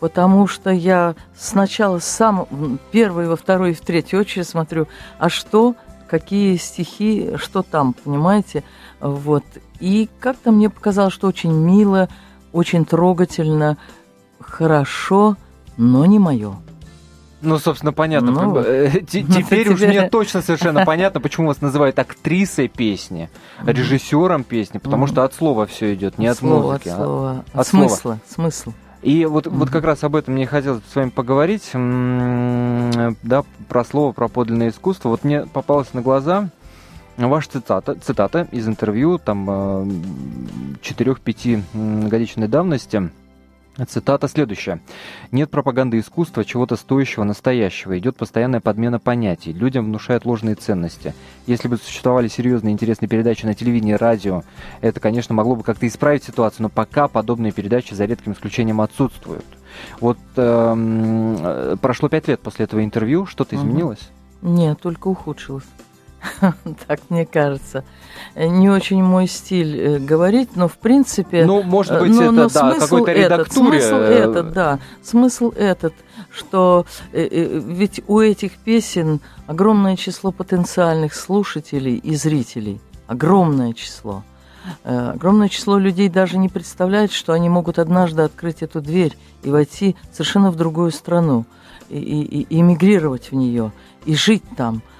потому 0.00 0.46
что 0.46 0.70
я 0.70 1.14
сначала 1.36 1.98
сам 1.98 2.46
первый, 2.92 3.28
во 3.28 3.36
второй 3.36 3.70
и 3.72 3.74
в 3.74 3.80
третью 3.80 4.20
очередь 4.20 4.48
смотрю, 4.48 4.86
а 5.18 5.28
что, 5.28 5.74
какие 6.08 6.56
стихи, 6.56 7.30
что 7.36 7.62
там, 7.62 7.92
понимаете? 7.92 8.64
Вот. 9.00 9.44
И 9.78 10.08
как-то 10.20 10.50
мне 10.50 10.68
показалось, 10.68 11.14
что 11.14 11.28
очень 11.28 11.52
мило, 11.52 12.08
очень 12.52 12.84
трогательно, 12.84 13.76
хорошо, 14.40 15.36
но 15.76 16.06
не 16.06 16.18
мое. 16.18 16.56
Ну, 17.42 17.58
собственно, 17.58 17.92
понятно. 17.92 18.32
Ну, 18.32 18.58
э, 18.58 19.00
теперь 19.06 19.70
уж 19.70 19.80
мне 19.80 20.08
точно 20.08 20.42
совершенно 20.42 20.84
понятно, 20.84 21.20
почему 21.20 21.48
вас 21.48 21.60
называют 21.60 21.98
актрисой 21.98 22.68
песни, 22.68 23.30
режиссером 23.64 24.44
песни, 24.44 24.78
потому 24.78 25.06
что 25.06 25.24
от 25.24 25.34
слова 25.34 25.66
все 25.66 25.94
идет, 25.94 26.18
не 26.18 26.26
от 26.26 26.42
музыки. 26.42 26.88
От 26.88 26.94
а 26.94 26.96
слова. 26.96 27.44
От 27.52 27.66
смысла. 27.66 28.18
Смысл. 28.28 28.72
И 29.02 29.24
вот, 29.24 29.46
mm-hmm. 29.46 29.50
вот 29.50 29.70
как 29.70 29.84
раз 29.84 30.04
об 30.04 30.14
этом 30.14 30.34
мне 30.34 30.46
хотелось 30.46 30.82
с 30.92 30.94
вами 30.94 31.08
поговорить, 31.08 31.70
да, 31.72 33.44
про 33.68 33.84
слово, 33.84 34.12
про 34.12 34.28
подлинное 34.28 34.68
искусство. 34.68 35.08
Вот 35.08 35.24
мне 35.24 35.46
попалось 35.46 35.94
на 35.94 36.02
глаза 36.02 36.50
Ваша 37.16 37.50
цитата, 37.50 37.94
цитата 37.94 38.48
из 38.50 38.66
интервью 38.66 39.18
там 39.18 39.48
4-5 40.80 41.62
э, 41.74 42.08
годичной 42.08 42.48
давности. 42.48 43.10
Цитата 43.88 44.28
следующая. 44.28 44.80
«Нет 45.30 45.50
пропаганды 45.50 45.98
искусства, 45.98 46.44
чего-то 46.44 46.76
стоящего, 46.76 47.24
настоящего. 47.24 47.98
Идет 47.98 48.16
постоянная 48.16 48.60
подмена 48.60 48.98
понятий. 48.98 49.52
Людям 49.52 49.86
внушают 49.86 50.26
ложные 50.26 50.54
ценности. 50.54 51.14
Если 51.46 51.68
бы 51.68 51.76
существовали 51.76 52.28
серьезные 52.28 52.72
интересные 52.72 53.08
передачи 53.08 53.46
на 53.46 53.54
телевидении 53.54 53.94
и 53.94 53.96
радио, 53.96 54.42
это, 54.80 55.00
конечно, 55.00 55.34
могло 55.34 55.56
бы 55.56 55.62
как-то 55.62 55.86
исправить 55.86 56.24
ситуацию, 56.24 56.64
но 56.64 56.68
пока 56.68 57.08
подобные 57.08 57.52
передачи 57.52 57.94
за 57.94 58.04
редким 58.04 58.32
исключением 58.32 58.80
отсутствуют». 58.80 59.46
Вот 60.00 60.18
эм, 60.36 61.36
э, 61.40 61.76
прошло 61.80 62.08
пять 62.08 62.28
лет 62.28 62.40
после 62.40 62.64
этого 62.64 62.84
интервью. 62.84 63.24
Что-то 63.24 63.56
изменилось? 63.56 64.10
Нет, 64.42 64.80
только 64.80 65.08
ухудшилось. 65.08 65.64
так 66.86 67.00
мне 67.08 67.26
кажется. 67.26 67.84
Не 68.36 68.70
очень 68.70 69.02
мой 69.02 69.26
стиль 69.26 69.76
э, 69.76 69.98
говорить, 69.98 70.56
но 70.56 70.68
в 70.68 70.76
принципе... 70.76 71.44
Ну, 71.44 71.62
может 71.62 71.98
быть, 71.98 72.10
но, 72.12 72.22
это, 72.24 72.32
но 72.32 72.48
да, 72.48 72.78
какой-то 72.78 73.12
редактуре... 73.12 73.78
Этот, 73.78 73.88
смысл 73.88 73.94
этот, 73.96 74.52
да, 74.52 74.78
смысл 75.02 75.52
этот, 75.56 75.94
что 76.30 76.86
э, 77.12 77.26
э, 77.30 77.60
ведь 77.64 78.02
у 78.06 78.20
этих 78.20 78.58
песен 78.58 79.20
огромное 79.46 79.96
число 79.96 80.32
потенциальных 80.32 81.14
слушателей 81.14 81.96
и 81.96 82.14
зрителей. 82.14 82.80
Огромное 83.06 83.72
число. 83.72 84.22
Огромное 84.84 85.48
число 85.48 85.78
людей 85.78 86.10
даже 86.10 86.36
не 86.36 86.50
представляет, 86.50 87.12
что 87.12 87.32
они 87.32 87.48
могут 87.48 87.78
однажды 87.78 88.22
открыть 88.22 88.62
эту 88.62 88.82
дверь 88.82 89.16
и 89.42 89.50
войти 89.50 89.96
совершенно 90.12 90.50
в 90.50 90.56
другую 90.56 90.90
страну, 90.92 91.46
и, 91.88 91.98
и, 91.98 92.42
и 92.42 92.60
эмигрировать 92.60 93.32
в 93.32 93.34
нее, 93.34 93.72
и 94.04 94.14
жить 94.14 94.44
там– 94.56 94.82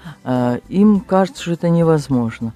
им 0.69 0.99
кажется, 0.99 1.41
что 1.41 1.51
это 1.53 1.69
невозможно. 1.69 2.53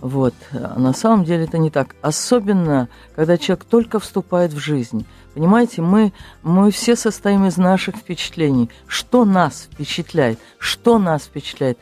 Вот. 0.00 0.34
А 0.52 0.78
на 0.78 0.92
самом 0.92 1.24
деле 1.24 1.44
это 1.44 1.58
не 1.58 1.70
так. 1.70 1.96
Особенно, 2.02 2.88
когда 3.16 3.36
человек 3.36 3.64
только 3.64 3.98
вступает 3.98 4.52
в 4.52 4.58
жизнь. 4.58 5.06
Понимаете, 5.34 5.82
мы, 5.82 6.12
мы 6.42 6.70
все 6.70 6.96
состоим 6.96 7.46
из 7.46 7.56
наших 7.56 7.96
впечатлений. 7.96 8.70
Что 8.86 9.24
нас 9.24 9.68
впечатляет? 9.72 10.38
Что 10.58 10.98
нас 10.98 11.24
впечатляет? 11.24 11.78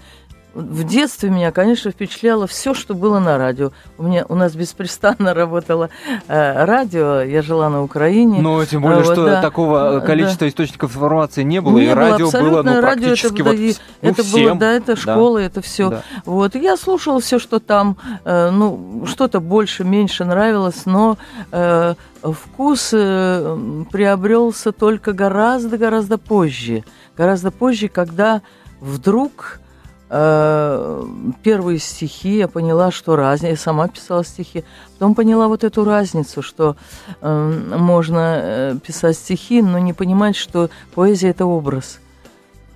В 0.56 0.84
детстве 0.84 1.28
меня, 1.28 1.52
конечно, 1.52 1.90
впечатляло 1.90 2.46
все, 2.46 2.72
что 2.72 2.94
было 2.94 3.18
на 3.18 3.36
радио. 3.36 3.72
У 3.98 4.04
меня 4.04 4.24
у 4.26 4.34
нас 4.34 4.54
беспрестанно 4.54 5.34
работало 5.34 5.90
э, 6.28 6.64
радио. 6.64 7.20
Я 7.20 7.42
жила 7.42 7.68
на 7.68 7.82
Украине. 7.82 8.40
Но 8.40 8.64
тем 8.64 8.80
более, 8.80 9.02
вот, 9.02 9.12
что 9.12 9.26
да, 9.26 9.42
такого 9.42 10.00
количества 10.00 10.46
да. 10.46 10.48
источников 10.48 10.92
информации 10.92 11.42
не 11.42 11.60
было, 11.60 11.76
не 11.76 11.84
и 11.84 11.88
радио 11.90 12.30
было 12.30 12.62
ну, 12.62 12.80
практически 12.80 13.42
радио 13.42 13.68
это, 13.68 13.68
вот, 13.68 13.80
ну, 14.00 14.08
это 14.08 14.22
всем. 14.22 14.44
было, 14.44 14.54
да, 14.54 14.72
это 14.72 14.96
школа, 14.96 15.38
да. 15.40 15.44
это 15.44 15.60
все. 15.60 15.90
Да. 15.90 16.02
Вот 16.24 16.56
и 16.56 16.58
я 16.58 16.78
слушала 16.78 17.20
все, 17.20 17.38
что 17.38 17.60
там, 17.60 17.98
э, 18.24 18.48
ну 18.48 19.04
что-то 19.04 19.40
больше, 19.40 19.84
меньше 19.84 20.24
нравилось, 20.24 20.86
но 20.86 21.18
э, 21.52 21.94
вкус 22.22 22.90
э, 22.94 23.84
приобрелся 23.92 24.72
только 24.72 25.12
гораздо-гораздо 25.12 26.16
позже, 26.16 26.82
гораздо 27.14 27.50
позже, 27.50 27.88
когда 27.88 28.40
вдруг 28.80 29.60
первые 30.08 31.78
стихи, 31.80 32.36
я 32.36 32.48
поняла, 32.48 32.90
что 32.92 33.16
разница, 33.16 33.48
я 33.48 33.56
сама 33.56 33.88
писала 33.88 34.24
стихи, 34.24 34.64
потом 34.94 35.14
поняла 35.14 35.48
вот 35.48 35.64
эту 35.64 35.84
разницу, 35.84 36.42
что 36.42 36.76
э, 37.20 37.62
можно 37.76 38.40
э, 38.40 38.78
писать 38.86 39.16
стихи, 39.16 39.62
но 39.62 39.78
не 39.78 39.92
понимать, 39.92 40.36
что 40.36 40.70
поэзия– 40.94 41.28
это 41.30 41.44
образ. 41.46 41.98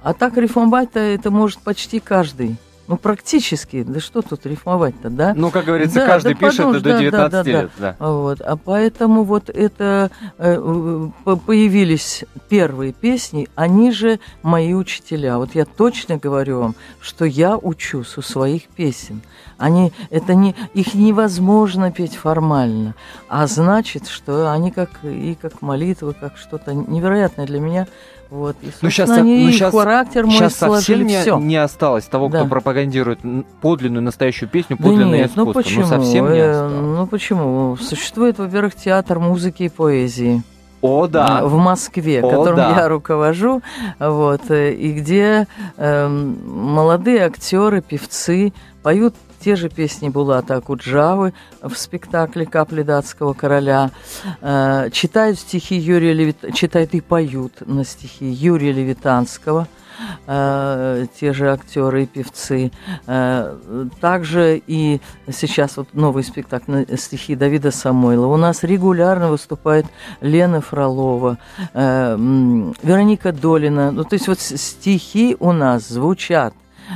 А 0.03 0.13
так 0.13 0.37
рифмовать-то 0.37 0.99
это 0.99 1.31
может 1.31 1.61
почти 1.61 2.01
каждый. 2.01 2.57
Ну, 2.91 2.97
практически. 2.97 3.85
Да 3.85 4.01
что 4.01 4.21
тут 4.21 4.45
рифмовать-то, 4.47 5.11
да? 5.11 5.33
Ну, 5.37 5.53
как 5.53 5.67
говорится, 5.67 6.01
да, 6.01 6.07
каждый 6.09 6.35
да, 6.35 6.41
пишет 6.41 6.57
подумаешь, 6.57 6.83
до 6.83 6.99
19 6.99 7.31
да, 7.31 7.45
да, 7.45 7.51
лет. 7.51 7.71
Да. 7.79 7.97
Вот. 8.01 8.41
А 8.41 8.57
поэтому 8.57 9.23
вот 9.23 9.49
это 9.49 10.11
э, 10.39 11.09
появились 11.47 12.25
первые 12.49 12.93
песни, 12.93 13.49
они 13.55 13.93
же 13.93 14.19
мои 14.43 14.75
учителя. 14.75 15.39
Вот 15.39 15.55
я 15.55 15.67
точно 15.67 16.17
говорю 16.17 16.59
вам, 16.59 16.75
что 17.01 17.25
я 17.25 17.57
учусь 17.57 18.19
у 18.19 18.23
своих 18.23 18.65
песен. 18.67 19.23
Они, 19.57 19.93
это 20.11 20.35
не, 20.35 20.57
их 20.75 20.95
невозможно 20.95 21.93
петь 21.93 22.17
формально, 22.17 22.97
а 23.29 23.47
значит, 23.47 24.09
что 24.09 24.51
они 24.51 24.73
как 24.73 24.91
и 25.05 25.37
как 25.41 25.63
молитва, 25.63 26.13
как 26.19 26.37
что-то 26.37 26.75
невероятное 26.75 27.47
для 27.47 27.61
меня– 27.61 27.87
вот. 28.31 28.57
И, 28.63 28.71
ну, 28.81 28.91
сейчас, 28.91 29.11
они 29.11 29.47
ну, 29.47 29.51
сейчас, 29.51 29.73
характер 29.73 30.25
мой 30.25 30.37
сейчас 30.37 30.55
совсем 30.55 31.05
не, 31.05 31.21
все. 31.21 31.39
не 31.39 31.57
осталось 31.57 32.05
того, 32.05 32.29
да. 32.29 32.41
кто 32.41 32.49
пропагандирует 32.49 33.19
подлинную 33.61 34.03
настоящую 34.03 34.49
песню, 34.49 34.77
подлинное 34.77 35.11
да 35.11 35.17
нет, 35.17 35.31
ну 35.35 35.51
искусство. 35.51 35.59
Ну 35.59 35.65
почему? 35.65 35.83
Ну, 35.83 35.89
совсем 35.89 36.33
не 36.33 36.39
э, 36.39 36.51
осталось. 36.51 36.73
Ну 36.73 37.07
почему? 37.09 37.77
Существует, 37.77 38.39
во-первых, 38.39 38.77
театр 38.77 39.19
музыки 39.19 39.65
и 39.65 39.69
поэзии. 39.69 40.43
О, 40.81 41.09
да. 41.09 41.45
В 41.45 41.57
Москве, 41.57 42.21
О, 42.23 42.31
которым 42.31 42.57
да. 42.57 42.77
я 42.77 42.89
руковожу, 42.89 43.63
вот, 43.99 44.43
э, 44.49 44.73
и 44.73 44.93
где 44.93 45.47
э, 45.77 46.09
молодые 46.09 47.27
актеры, 47.27 47.83
певцы 47.83 48.53
поют 48.83 49.15
те 49.43 49.57
же 49.57 49.69
песни 49.69 50.09
Булата 50.09 50.57
Акуджавы 50.57 51.33
в 51.63 51.75
спектакле 51.75 52.47
«Капли 52.47 52.83
датского 52.83 53.33
короля», 53.33 53.91
э, 54.41 54.91
читают 54.93 55.39
стихи 55.39 55.77
Юрия 55.77 56.13
Левит... 56.13 56.55
читают 56.55 56.95
и 56.95 57.01
поют 57.01 57.67
на 57.67 57.85
стихи 57.85 58.27
Юрия 58.27 58.73
Левитанского, 58.73 59.67
э, 60.27 61.07
те 61.19 61.33
же 61.33 61.51
актеры 61.51 62.03
и 62.03 62.07
певцы. 62.07 62.71
Э, 63.07 63.57
также 64.01 64.63
и 64.67 65.01
сейчас 65.33 65.79
вот 65.79 65.89
новый 65.95 66.23
спектакль 66.23 66.85
стихи 66.97 67.35
Давида 67.35 67.71
Самойлова. 67.71 68.35
У 68.35 68.37
нас 68.37 68.63
регулярно 68.63 69.31
выступает 69.31 69.87
Лена 70.21 70.61
Фролова, 70.61 71.39
Вероника 71.75 73.33
Долина. 73.33 73.91
Ну, 73.91 74.05
то 74.05 74.15
есть 74.15 74.29
вот 74.29 74.41
стихи 74.41 75.37
у 75.41 75.53
нас 75.53 75.89
звучат 75.89 76.53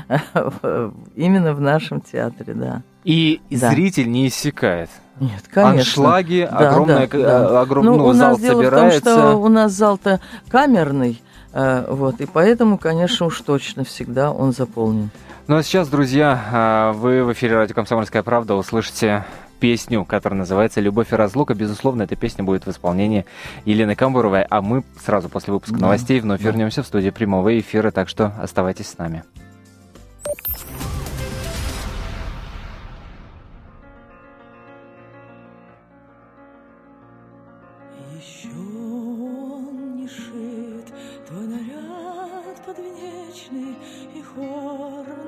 Именно 1.14 1.54
в 1.54 1.60
нашем 1.60 2.00
театре, 2.00 2.54
да. 2.54 2.82
И 3.04 3.40
да. 3.50 3.70
зритель 3.70 4.10
не 4.10 4.28
иссякает. 4.28 4.90
Нет, 5.20 5.42
конечно. 5.52 5.80
Аншлаги, 5.80 6.48
да, 6.50 6.70
огромное, 6.70 7.06
да, 7.06 7.18
да. 7.18 7.60
огромный 7.60 7.92
ну, 7.92 7.98
ну, 7.98 8.04
у 8.06 8.08
нас 8.08 8.16
зал 8.16 8.38
дело 8.38 8.62
собирается. 8.62 9.00
в 9.00 9.04
том, 9.04 9.18
что 9.18 9.36
у 9.36 9.48
нас 9.48 9.72
зал-то 9.72 10.20
камерный, 10.48 11.22
э, 11.52 11.86
вот, 11.88 12.20
и 12.20 12.26
поэтому, 12.26 12.78
конечно, 12.78 13.26
уж 13.26 13.40
точно 13.42 13.84
всегда 13.84 14.32
он 14.32 14.52
заполнен. 14.52 15.10
Ну 15.46 15.56
а 15.56 15.62
сейчас, 15.62 15.88
друзья, 15.88 16.92
э, 16.94 16.98
вы 16.98 17.22
в 17.22 17.32
эфире 17.32 17.56
радио 17.56 17.74
«Комсомольская 17.74 18.22
правда» 18.22 18.54
услышите 18.54 19.24
песню, 19.60 20.04
которая 20.04 20.38
называется 20.38 20.80
«Любовь 20.80 21.12
и 21.12 21.16
разлука». 21.16 21.54
Безусловно, 21.54 22.02
эта 22.02 22.16
песня 22.16 22.42
будет 22.42 22.66
в 22.66 22.70
исполнении 22.70 23.24
Елены 23.64 23.94
Камбуровой, 23.94 24.42
а 24.42 24.60
мы 24.62 24.84
сразу 25.04 25.28
после 25.28 25.52
выпуска 25.52 25.78
новостей 25.78 26.18
вновь 26.20 26.40
вернемся 26.40 26.82
в 26.82 26.86
студию 26.86 27.12
прямого 27.12 27.56
эфира, 27.58 27.90
так 27.90 28.08
что 28.08 28.32
оставайтесь 28.40 28.88
с 28.88 28.98
нами. 28.98 29.22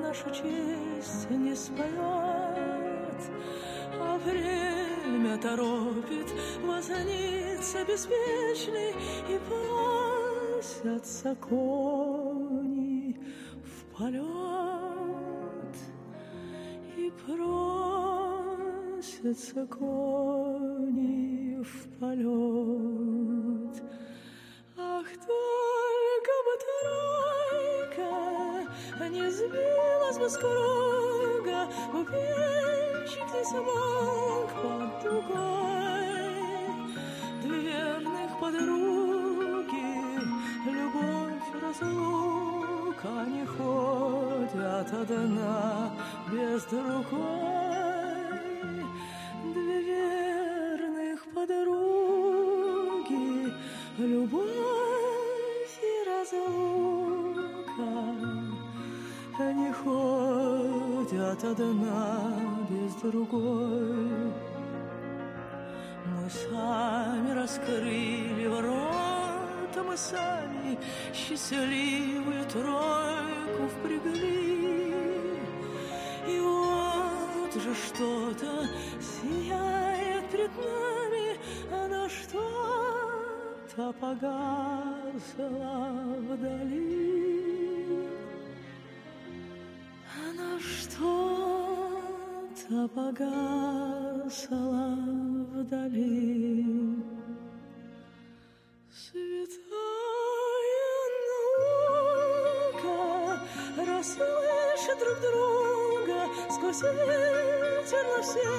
Нашу 0.07 0.29
честь 0.31 1.29
не 1.29 1.55
споет, 1.55 1.91
а 3.99 4.17
время 4.17 5.37
торопит 5.37 6.27
Вознится 6.63 7.83
беспечный 7.85 8.95
И 9.29 9.39
просятся 9.47 11.35
кони 11.35 12.57
в 12.63 12.66
полет 13.97 15.75
И 16.95 17.11
просятся 17.25 17.65
кони 19.67 21.57
в 21.63 21.87
полет. 21.99 23.83
Ах, 24.77 25.07
только 25.25 26.33
бы 26.45 26.53
тройка 27.95 28.11
Не 29.09 29.25
сбилась 29.31 30.17
бы 30.19 30.29
с 30.29 30.37
круга 30.37 31.67
Купечик 31.91 33.27
не 33.33 33.43
смог 33.45 34.49
под 34.61 34.89
дугой 35.03 35.56
ходят 44.87 45.11
одна 45.11 45.91
без 46.31 46.63
другой 46.63 47.19
Две 49.53 49.81
верных 49.81 51.25
подруги 51.33 51.87
Любовь 53.97 54.45
и 55.81 56.09
разлука. 56.09 57.91
Не 59.39 59.71
ходят 59.73 61.43
одна 61.43 62.19
без 62.69 62.93
другой. 62.95 64.33
Мы 66.05 66.29
сами 66.29 67.31
раскрыли 67.31 68.47
ворота 68.47 69.83
Мы 69.87 69.97
сами 69.97 70.77
счастливую 71.13 72.45
тройку 72.45 72.86
же 77.67 77.75
что-то 77.75 78.67
сияет 79.01 80.25
пред 80.29 80.51
нами 80.55 81.37
Оно 81.71 82.07
что-то 82.09 83.93
погасло 83.99 85.49
вдали. 86.29 88.07
Оно 90.25 90.59
что-то 90.59 91.67
погасло 92.95 94.15
вдали. 95.53 96.65
Святая 98.91 100.37
наука 102.77 102.97
Расслышит 103.77 104.97
друг 104.99 105.17
друга 105.21 105.46
Сквозь 106.57 106.81
ветер 106.81 108.03
на 108.17 108.23
все 108.23 108.49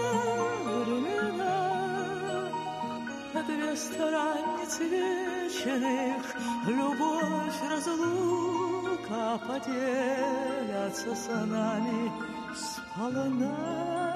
времена. 0.84 1.56
Две 3.44 3.76
страницы 3.76 4.84
вечных 4.84 6.22
Любовь, 6.68 7.60
разлука 7.68 9.40
Поделятся 9.48 11.12
с 11.16 11.26
нами 11.28 12.12
сполна 12.54 14.07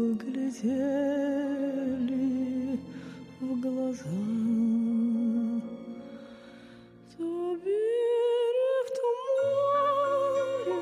бы 0.00 0.14
глядели 0.14 1.60
в 3.38 3.60
глаза. 3.60 4.04
То 7.18 7.24
берег, 7.62 8.86
то 8.96 9.06
море, 10.64 10.80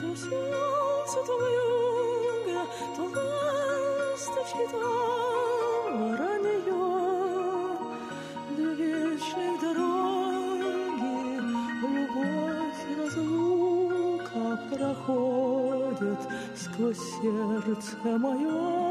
то 0.00 0.08
солнце, 0.16 1.18
то 1.26 1.34
вьюга, 1.42 2.62
то 2.96 3.02
ласточки, 3.14 4.64
то 4.72 5.09
сердце 16.94 18.18
мое. 18.18 18.89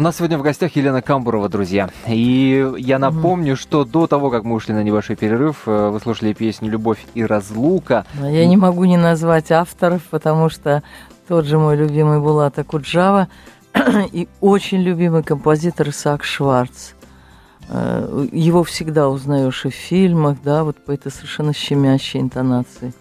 У 0.00 0.02
нас 0.02 0.16
сегодня 0.16 0.38
в 0.38 0.42
гостях 0.42 0.76
Елена 0.76 1.02
Камбурова, 1.02 1.50
друзья. 1.50 1.90
И 2.08 2.66
я 2.78 2.98
напомню, 2.98 3.54
что 3.54 3.84
до 3.84 4.06
того, 4.06 4.30
как 4.30 4.44
мы 4.44 4.54
ушли 4.54 4.72
на 4.72 4.82
небольшой 4.82 5.14
перерыв, 5.14 5.64
э, 5.66 5.90
вы 5.90 6.00
слушали 6.00 6.32
песню 6.32 6.70
«Любовь 6.70 7.04
и 7.12 7.22
разлука». 7.22 8.06
Я 8.18 8.46
не 8.46 8.56
могу 8.56 8.86
не 8.86 8.96
назвать 8.96 9.52
авторов, 9.52 10.00
потому 10.10 10.48
что 10.48 10.82
тот 11.28 11.44
же 11.44 11.58
мой 11.58 11.76
любимый 11.76 12.18
Булата 12.18 12.64
Куджава 12.64 13.28
и 14.12 14.26
очень 14.40 14.80
любимый 14.80 15.22
композитор 15.22 15.90
Исаак 15.90 16.24
Шварц. 16.24 16.92
Э, 17.68 18.26
Его 18.32 18.64
всегда 18.64 19.10
узнаешь 19.10 19.66
и 19.66 19.68
в 19.68 19.74
фильмах, 19.74 20.38
да, 20.42 20.64
вот 20.64 20.82
по 20.82 20.92
этой 20.92 21.12
совершенно 21.12 21.52
щемящей 21.52 22.20
интонации. 22.20 22.94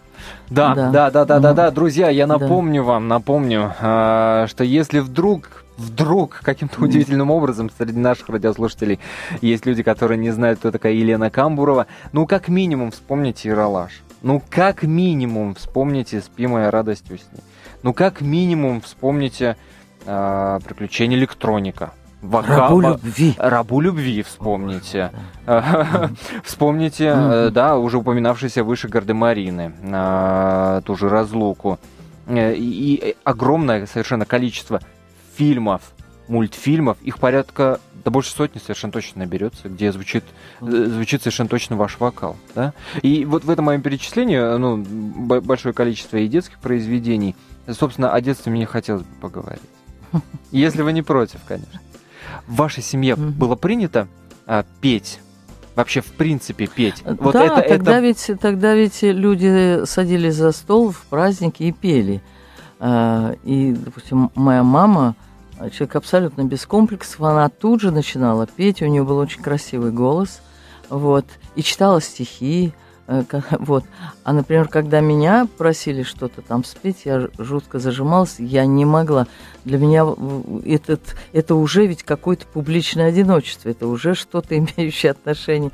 Да, 0.50 0.76
Да. 0.76 0.90
да, 0.90 1.12
да, 1.12 1.24
да, 1.24 1.40
да, 1.40 1.48
Мгм. 1.48 1.56
да, 1.56 1.72
друзья, 1.72 2.10
я 2.10 2.28
Да. 2.28 2.38
напомню 2.38 2.84
вам, 2.84 3.08
напомню, 3.08 3.74
а, 3.80 4.48
что 4.48 4.66
если 4.66 5.00
вдруг 5.00 5.64
вдруг 5.80 6.42
каким-то 6.44 6.82
удивительным 6.82 7.32
образом 7.32 7.72
среди 7.76 7.98
наших 7.98 8.30
радиослушателей 8.30 9.00
есть 9.42 9.66
люди, 9.66 9.82
которые 9.82 10.18
не 10.18 10.32
знают, 10.32 10.60
кто 10.60 10.72
такая 10.72 10.94
Елена 10.94 11.30
Камбурова, 11.30 11.88
ну, 12.12 12.28
как 12.28 12.50
минимум, 12.50 12.92
вспомните 12.92 13.50
Иралаш. 13.50 14.04
Ну, 14.22 14.42
как 14.50 14.84
минимум, 14.84 15.56
вспомните 15.56 16.20
«Спи, 16.22 16.46
моя 16.46 16.70
радость, 16.72 17.10
усни». 17.10 17.40
Ну, 17.84 17.94
как 17.94 18.20
минимум, 18.20 18.82
вспомните 18.82 19.56
а, 20.06 20.60
«Приключения 20.60 21.18
электроника». 21.18 21.94
Вака- 22.22 22.58
Рабу 22.58 22.82
любви. 22.82 23.34
Рабу 23.38 23.80
любви 23.80 24.22
вспомните. 24.24 25.10
Вспомните, 26.44 27.14
э, 27.16 27.50
да, 27.50 27.78
уже 27.78 27.98
упоминавшиеся 27.98 28.66
выше 28.66 28.90
Гардемарины, 28.90 29.72
а, 29.94 30.82
ту 30.82 30.98
же 30.98 31.08
разлуку. 31.08 31.80
Э, 32.28 32.54
и 32.54 33.16
огромное 33.24 33.86
совершенно 33.86 34.26
количество 34.26 34.82
фильмов, 35.40 35.82
мультфильмов. 36.28 36.98
Их 37.02 37.18
порядка, 37.18 37.80
да 38.04 38.12
больше 38.12 38.32
сотни 38.32 38.60
совершенно 38.60 38.92
точно 38.92 39.20
наберется, 39.20 39.70
где 39.70 39.94
звучит, 39.94 40.26
э, 40.60 40.66
звучит 40.66 41.22
совершенно 41.22 41.48
точно 41.48 41.78
ваш 41.78 41.98
вокал. 41.98 42.36
Да? 42.56 42.74
И 43.02 43.24
вот 43.24 43.46
в 43.46 43.50
этом 43.50 43.66
моем 43.66 43.82
перечислении 43.82 44.38
ну, 44.58 44.78
б- 44.78 45.40
большое 45.40 45.74
количество 45.74 46.18
и 46.18 46.28
детских 46.28 46.60
произведений. 46.60 47.38
Собственно, 47.70 48.12
о 48.12 48.20
детстве 48.20 48.52
мне 48.52 48.66
хотелось 48.66 49.04
бы 49.04 49.16
поговорить. 49.22 49.62
Если 50.52 50.82
вы 50.82 50.92
не 50.92 51.04
против, 51.04 51.40
конечно. 51.48 51.80
В 52.46 52.56
вашей 52.56 52.84
семье 52.84 53.16
было 53.16 53.56
принято 53.56 54.10
а, 54.46 54.66
петь? 54.82 55.22
Вообще, 55.76 56.02
в 56.02 56.12
принципе, 56.12 56.68
петь? 56.68 57.02
Вот 57.06 57.32
да, 57.32 57.46
это, 57.46 57.70
тогда, 57.70 57.92
это... 57.94 58.00
Ведь, 58.02 58.32
тогда 58.42 58.74
ведь 58.74 59.02
люди 59.04 59.86
садились 59.86 60.36
за 60.36 60.52
стол 60.52 60.92
в 60.92 61.02
праздники 61.04 61.64
и 61.64 61.72
пели. 61.72 62.22
А, 62.80 63.36
И, 63.46 63.72
допустим, 63.72 64.32
моя 64.36 64.64
мама, 64.64 65.16
человек 65.72 65.96
абсолютно 65.96 66.44
без 66.44 66.66
комплексов, 66.66 67.22
она 67.22 67.50
тут 67.50 67.82
же 67.82 67.92
начинала 67.92 68.48
петь, 68.48 68.82
у 68.82 68.86
нее 68.86 69.04
был 69.04 69.18
очень 69.18 69.42
красивый 69.42 69.92
голос, 69.92 70.42
вот, 70.90 71.26
и 71.56 71.64
читала 71.64 72.02
стихи, 72.02 72.74
вот. 73.60 73.86
А, 74.24 74.34
например, 74.34 74.68
когда 74.68 75.00
меня 75.00 75.48
просили 75.58 76.04
что-то 76.04 76.42
там 76.42 76.64
спеть, 76.64 77.06
я 77.06 77.28
жутко 77.38 77.80
зажималась, 77.80 78.36
я 78.38 78.66
не 78.66 78.86
могла. 78.86 79.28
Для 79.66 79.78
меня 79.78 80.06
этот, 80.66 81.16
это 81.34 81.56
уже 81.56 81.88
ведь 81.88 82.04
какое-то 82.04 82.46
публичное 82.46 83.10
одиночество, 83.10 83.70
это 83.70 83.88
уже 83.88 84.14
что-то 84.14 84.58
имеющее 84.58 85.12
отношение. 85.12 85.72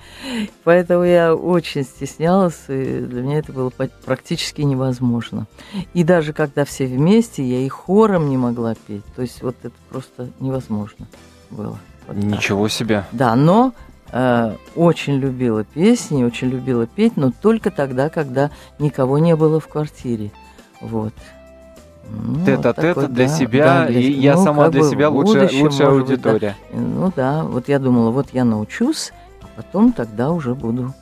Поэтому 0.64 1.04
я 1.04 1.36
очень 1.36 1.84
стеснялась, 1.84 2.64
и 2.70 3.02
для 3.02 3.22
меня 3.22 3.40
это 3.40 3.52
было 3.52 3.70
практически 3.70 4.62
невозможно. 4.62 5.48
И 5.94 6.04
даже 6.04 6.32
когда 6.32 6.64
все 6.64 6.86
вместе, 6.86 7.44
я 7.44 7.60
и 7.60 7.68
хором 7.68 8.30
не 8.30 8.38
могла 8.38 8.76
петь. 8.76 9.06
То 9.16 9.22
есть 9.22 9.42
вот 9.42 9.56
это 9.64 9.76
просто 9.90 10.30
невозможно 10.40 11.08
было. 11.50 11.80
Вот 12.08 12.16
так. 12.16 12.24
Ничего 12.24 12.68
себе. 12.70 13.04
Да, 13.12 13.36
но 13.36 13.74
э, 14.12 14.56
очень 14.76 15.16
любила 15.16 15.64
песни, 15.64 16.24
очень 16.24 16.50
любила 16.50 16.86
петь, 16.86 17.18
но 17.18 17.32
только 17.32 17.72
тогда, 17.72 18.10
когда 18.10 18.52
никого 18.80 19.20
не 19.20 19.36
было 19.36 19.60
в 19.60 19.68
квартире. 19.68 20.32
Вот. 20.82 21.14
Ну, 22.10 22.46
Тет-а-тет 22.46 22.96
вот 22.98 23.14
для 23.14 23.28
да, 23.28 23.34
себя, 23.34 23.66
да, 23.66 23.88
для- 23.88 24.00
и 24.00 24.12
я 24.12 24.36
ну, 24.36 24.44
сама 24.44 24.64
как 24.66 24.74
для 24.74 24.84
себя 24.84 25.10
лучшая, 25.10 25.50
лучшая 25.52 25.90
может 25.90 26.08
быть, 26.08 26.22
да. 26.22 26.30
аудитория. 26.30 26.56
Ну 26.72 27.12
да, 27.16 27.44
вот 27.44 27.68
я 27.68 27.80
думала, 27.80 28.12
вот 28.12 28.28
я 28.32 28.46
научусь, 28.46 29.12
а 29.42 29.48
потом 29.56 29.92
тогда 29.92 30.30
уже 30.32 30.54
буду 30.54 30.94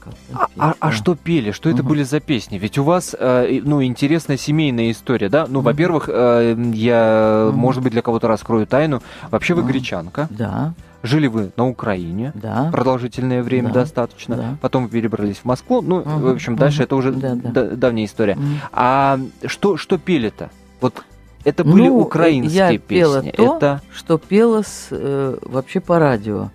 как-то 0.00 0.48
А, 0.58 0.70
а- 0.70 0.74
а 0.80 0.92
что 0.92 1.14
пели? 1.14 1.50
Что 1.52 1.68
это 1.68 1.80
Мгм. 1.82 1.88
были 1.88 2.02
за 2.02 2.20
песни? 2.20 2.58
Ведь 2.58 2.78
у 2.78 2.84
вас, 2.84 3.14
э, 3.18 3.60
ну, 3.62 3.82
интересная 3.82 4.36
семейная 4.36 4.90
история, 4.90 5.28
да? 5.28 5.46
Ну, 5.48 5.58
Мгм. 5.60 5.64
во-первых, 5.66 6.08
э, 6.12 6.56
я, 6.72 7.48
Мгм. 7.50 7.58
может 7.58 7.82
быть, 7.82 7.92
для 7.92 8.02
кого-то 8.02 8.28
раскрою 8.28 8.66
тайну. 8.66 9.02
Вообще 9.30 9.54
вы 9.54 9.62
Мгм. 9.62 9.70
гречанка. 9.72 10.28
Да, 10.30 10.74
Жили 11.02 11.28
вы 11.28 11.52
на 11.56 11.68
Украине. 11.68 12.32
да. 12.34 12.70
Продолжительное 12.72 13.42
время 13.42 13.68
Да. 13.68 13.80
достаточно. 13.82 14.36
Да. 14.36 14.56
Потом 14.60 14.84
вы 14.84 14.90
перебрались 14.90 15.36
в 15.38 15.44
Москву. 15.44 15.80
Ну, 15.80 16.00
Мгм. 16.00 16.20
в 16.22 16.28
общем, 16.28 16.56
дальше 16.56 16.78
Мгм. 16.78 16.84
это 16.84 16.96
уже 16.96 17.12
Да, 17.12 17.34
да. 17.36 17.50
да- 17.50 17.76
давняя 17.76 18.04
история. 18.06 18.32
М. 18.34 18.58
А 18.72 19.20
что, 19.46 19.76
что 19.76 19.96
пели-то? 19.98 20.50
Вот 20.80 21.02
это 21.44 21.62
были 21.64 21.88
Ну, 21.88 21.98
украинские 22.00 22.56
я 22.74 22.78
пела 22.78 23.22
песни. 23.22 23.30
то, 23.36 23.56
Это 23.56 23.82
что 23.94 24.18
пелось 24.18 24.88
э, 24.90 25.38
вообще 25.42 25.80
по 25.80 25.98
радио. 26.00 26.50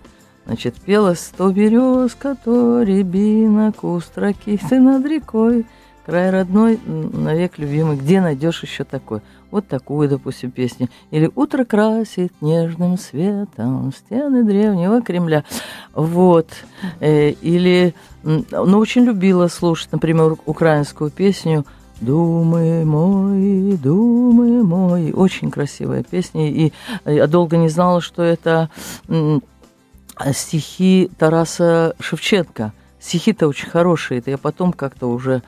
Значит, 0.46 0.74
пелось 0.74 1.20
«Сто 1.20 1.50
березка, 1.50 2.36
то 2.44 2.82
рябина, 2.82 3.72
куст 3.72 4.18
ракиты 4.18 4.78
над 4.78 5.06
рекой, 5.06 5.64
край 6.04 6.30
родной, 6.30 6.78
навек 6.86 7.58
любимый, 7.58 7.96
где 7.96 8.20
найдешь 8.20 8.62
еще 8.62 8.84
такой?» 8.84 9.20
Вот 9.50 9.68
такую, 9.68 10.08
допустим, 10.08 10.50
песню. 10.50 10.88
Или 11.12 11.30
«Утро 11.34 11.64
красит 11.64 12.32
нежным 12.40 12.98
светом 12.98 13.92
стены 13.92 14.42
древнего 14.42 15.00
Кремля». 15.00 15.44
Вот. 15.94 16.48
Э, 16.98 17.30
Или, 17.30 17.94
ну, 18.24 18.78
очень 18.78 19.04
любила 19.04 19.46
слушать, 19.46 19.92
например, 19.92 20.36
украинскую 20.46 21.10
песню 21.10 21.64
Думы 22.00 22.84
мой, 22.84 23.76
думы 23.76 24.64
мой. 24.64 25.12
Очень 25.12 25.50
красивая 25.50 26.02
песня. 26.02 26.50
И 26.50 26.72
я 27.04 27.26
долго 27.26 27.56
не 27.56 27.68
знала, 27.68 28.00
что 28.00 28.22
это 28.22 28.68
стихи 30.32 31.10
Тараса 31.18 31.94
Шевченко. 32.00 32.72
Стихи-то 33.04 33.48
очень 33.48 33.68
хорошие. 33.68 34.20
Это 34.20 34.30
я 34.30 34.38
потом 34.38 34.72
как-то 34.72 35.08
уже 35.10 35.42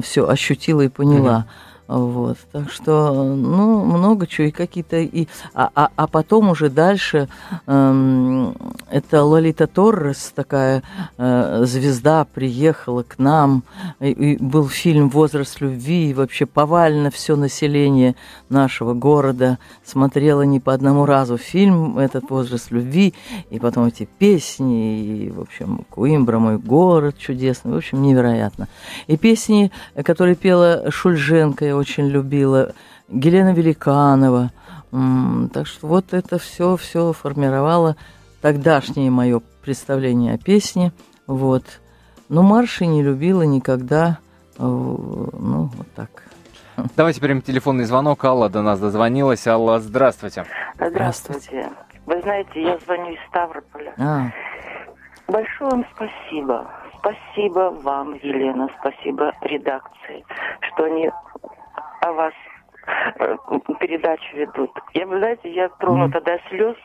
все 0.00 0.28
ощутила 0.28 0.82
и 0.82 0.88
поняла. 0.88 1.46
Вот, 1.90 2.38
так 2.52 2.70
что, 2.70 3.12
ну, 3.34 3.84
много 3.84 4.28
чего, 4.28 4.46
и 4.46 4.52
какие-то, 4.52 4.98
и, 4.98 5.26
а, 5.54 5.70
а, 5.74 5.90
а 5.96 6.06
потом 6.06 6.50
уже 6.50 6.70
дальше, 6.70 7.28
эм, 7.66 8.54
это 8.88 9.24
Лолита 9.24 9.66
Торрес, 9.66 10.30
такая 10.32 10.84
э, 11.18 11.64
звезда, 11.64 12.26
приехала 12.32 13.02
к 13.02 13.18
нам, 13.18 13.64
и, 13.98 14.10
и 14.10 14.36
был 14.36 14.68
фильм 14.68 15.08
«Возраст 15.08 15.60
любви», 15.60 16.10
и 16.10 16.14
вообще 16.14 16.46
повально 16.46 17.10
все 17.10 17.34
население 17.34 18.14
нашего 18.48 18.94
города 18.94 19.58
смотрело 19.84 20.42
не 20.42 20.60
по 20.60 20.72
одному 20.72 21.06
разу 21.06 21.38
фильм 21.38 21.98
этот 21.98 22.30
«Возраст 22.30 22.70
любви», 22.70 23.14
и 23.50 23.58
потом 23.58 23.86
эти 23.86 24.08
песни, 24.18 25.24
и, 25.24 25.30
в 25.30 25.40
общем, 25.40 25.84
Куимбра, 25.90 26.38
мой 26.38 26.56
город 26.56 27.16
чудесный, 27.18 27.72
в 27.72 27.76
общем, 27.76 28.00
невероятно. 28.00 28.68
И 29.08 29.16
песни, 29.16 29.72
которые 30.04 30.36
пела 30.36 30.88
Шульженко, 30.88 31.64
я 31.64 31.79
очень 31.80 32.06
любила, 32.06 32.72
Гелена 33.08 33.52
Великанова. 33.52 34.50
Так 35.52 35.66
что 35.66 35.86
вот 35.86 36.12
это 36.12 36.38
все, 36.38 36.76
все 36.76 37.12
формировало 37.12 37.96
тогдашнее 38.40 39.10
мое 39.10 39.40
представление 39.62 40.34
о 40.34 40.38
песне. 40.38 40.92
Вот. 41.26 41.64
Но 42.28 42.42
марши 42.42 42.86
не 42.86 43.02
любила 43.02 43.42
никогда. 43.42 44.18
э, 44.58 44.62
Ну, 44.62 45.70
вот 45.76 45.86
так. 45.94 46.08
Давайте 46.96 47.20
примем 47.20 47.42
телефонный 47.42 47.84
звонок. 47.84 48.24
Алла 48.24 48.48
до 48.48 48.62
нас 48.62 48.80
дозвонилась. 48.80 49.46
Алла, 49.46 49.78
здравствуйте. 49.80 50.44
Здравствуйте. 50.80 51.70
Вы 52.06 52.20
знаете, 52.22 52.62
я 52.62 52.78
звоню 52.78 53.12
из 53.12 53.18
Ставрополя. 53.28 53.94
А, 53.98 54.30
Большое 55.28 55.70
вам 55.70 55.84
спасибо. 55.94 56.66
Спасибо 56.98 57.70
вам, 57.82 58.14
Елена, 58.14 58.68
спасибо 58.80 59.32
редакции, 59.42 60.24
что 60.60 60.84
они 60.84 61.08
о 62.00 62.12
вас 62.12 62.34
э, 63.18 63.36
передачу 63.78 64.36
ведут. 64.36 64.70
Я, 64.94 65.06
вы 65.06 65.18
знаете, 65.18 65.50
я 65.52 65.68
тронута 65.68 66.20
до 66.20 66.38
слез 66.48 66.76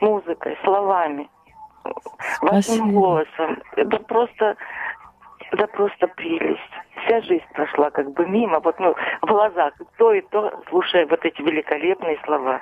музыкой, 0.00 0.56
словами, 0.64 1.28
вашим 2.40 2.92
голосом. 2.92 3.58
Это 3.76 3.98
просто, 3.98 4.56
это 5.50 5.66
просто 5.68 6.06
прелесть. 6.08 6.60
Вся 7.04 7.20
жизнь 7.22 7.44
прошла 7.54 7.90
как 7.90 8.12
бы 8.12 8.26
мимо, 8.26 8.60
вот 8.60 8.78
ну, 8.78 8.94
в 9.22 9.26
глазах, 9.26 9.74
то 9.98 10.12
и 10.12 10.20
то, 10.20 10.62
слушая 10.68 11.06
вот 11.06 11.24
эти 11.24 11.42
великолепные 11.42 12.18
слова. 12.24 12.60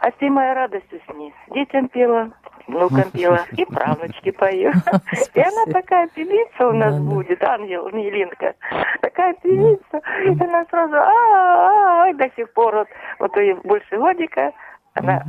А 0.00 0.10
ты 0.10 0.28
моя 0.28 0.54
радость 0.54 0.92
усни. 0.92 1.32
Детям 1.48 1.88
пела, 1.88 2.30
внукам 2.66 3.10
пела, 3.12 3.40
и 3.56 3.64
правнучки 3.64 4.30
пою. 4.30 4.72
И 5.34 5.40
она 5.40 5.64
такая 5.72 6.08
певица 6.14 6.68
у 6.68 6.72
нас 6.72 6.94
Да, 6.94 6.98
да. 7.00 7.04
будет, 7.10 7.42
Ангел, 7.44 7.88
Миленко. 7.90 8.54
Такая 9.00 9.34
певица. 9.42 10.00
И 10.24 10.28
она 10.42 10.64
сразу, 10.70 10.94
а 10.96 12.12
до 12.14 12.30
сих 12.36 12.52
пор 12.52 12.74
вот, 12.76 12.88
вот 13.18 13.36
ей 13.36 13.54
больше 13.64 13.96
годика, 13.96 14.52
она 14.94 15.22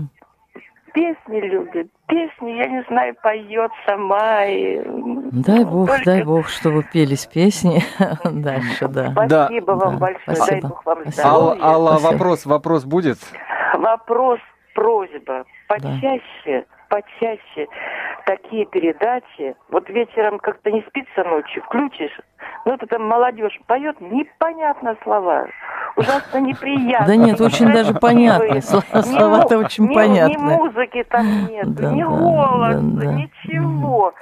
песни 0.94 1.42
любит, 1.42 1.92
песни, 2.08 2.52
я 2.52 2.68
не 2.68 2.82
знаю, 2.84 3.16
поет 3.22 3.72
сама. 3.86 4.46
И... 4.46 4.82
Дай 5.32 5.66
бог, 5.66 5.88
Только 5.90 6.06
дай 6.06 6.24
бог, 6.24 6.48
чтобы 6.48 6.84
пелись 6.84 7.26
песни 7.26 7.82
дальше, 8.24 8.88
да. 8.88 9.12
Спасибо 9.12 9.72
вам 9.72 9.94
Да, 9.96 10.00
большое, 10.00 10.26
дай 10.28 10.36
спасибо. 10.38 10.68
бог 10.70 10.86
вам. 10.86 10.98
Алла, 11.00 11.12
здоровья. 11.12 11.64
Алла, 11.64 11.90
Спасибо. 11.98 12.12
вопрос, 12.14 12.46
вопрос 12.46 12.86
будет? 12.86 13.18
Вопрос, 13.74 14.40
просьба, 14.74 15.44
почаще, 15.68 16.66
почаще 16.96 17.68
такие 18.26 18.66
передачи. 18.66 19.56
Вот 19.70 19.90
вечером 19.90 20.40
как-то 20.40 20.72
не 20.72 20.82
спится 20.84 21.24
ночью, 21.24 21.62
включишь, 21.64 22.18
ну 22.66 22.74
это 22.74 22.88
там 22.88 23.06
молодежь 23.08 23.60
поет, 23.68 24.00
непонятно 24.00 24.96
слова, 25.04 25.48
ужасно 25.96 26.38
неприятно. 26.40 27.08
Да 27.08 27.16
нет, 27.16 27.42
очень 27.42 27.72
даже 27.72 27.94
понятно. 27.94 28.62
Слова-то 28.62 29.58
очень 29.58 29.86
ни- 29.86 29.90
Ни 29.90 29.94
понятны. 29.96 30.38
музыки 30.58 31.04
там 31.10 31.26
нет, 31.48 31.66
ни 31.66 32.04
голоса, 32.04 32.80
ничего. 32.80 34.14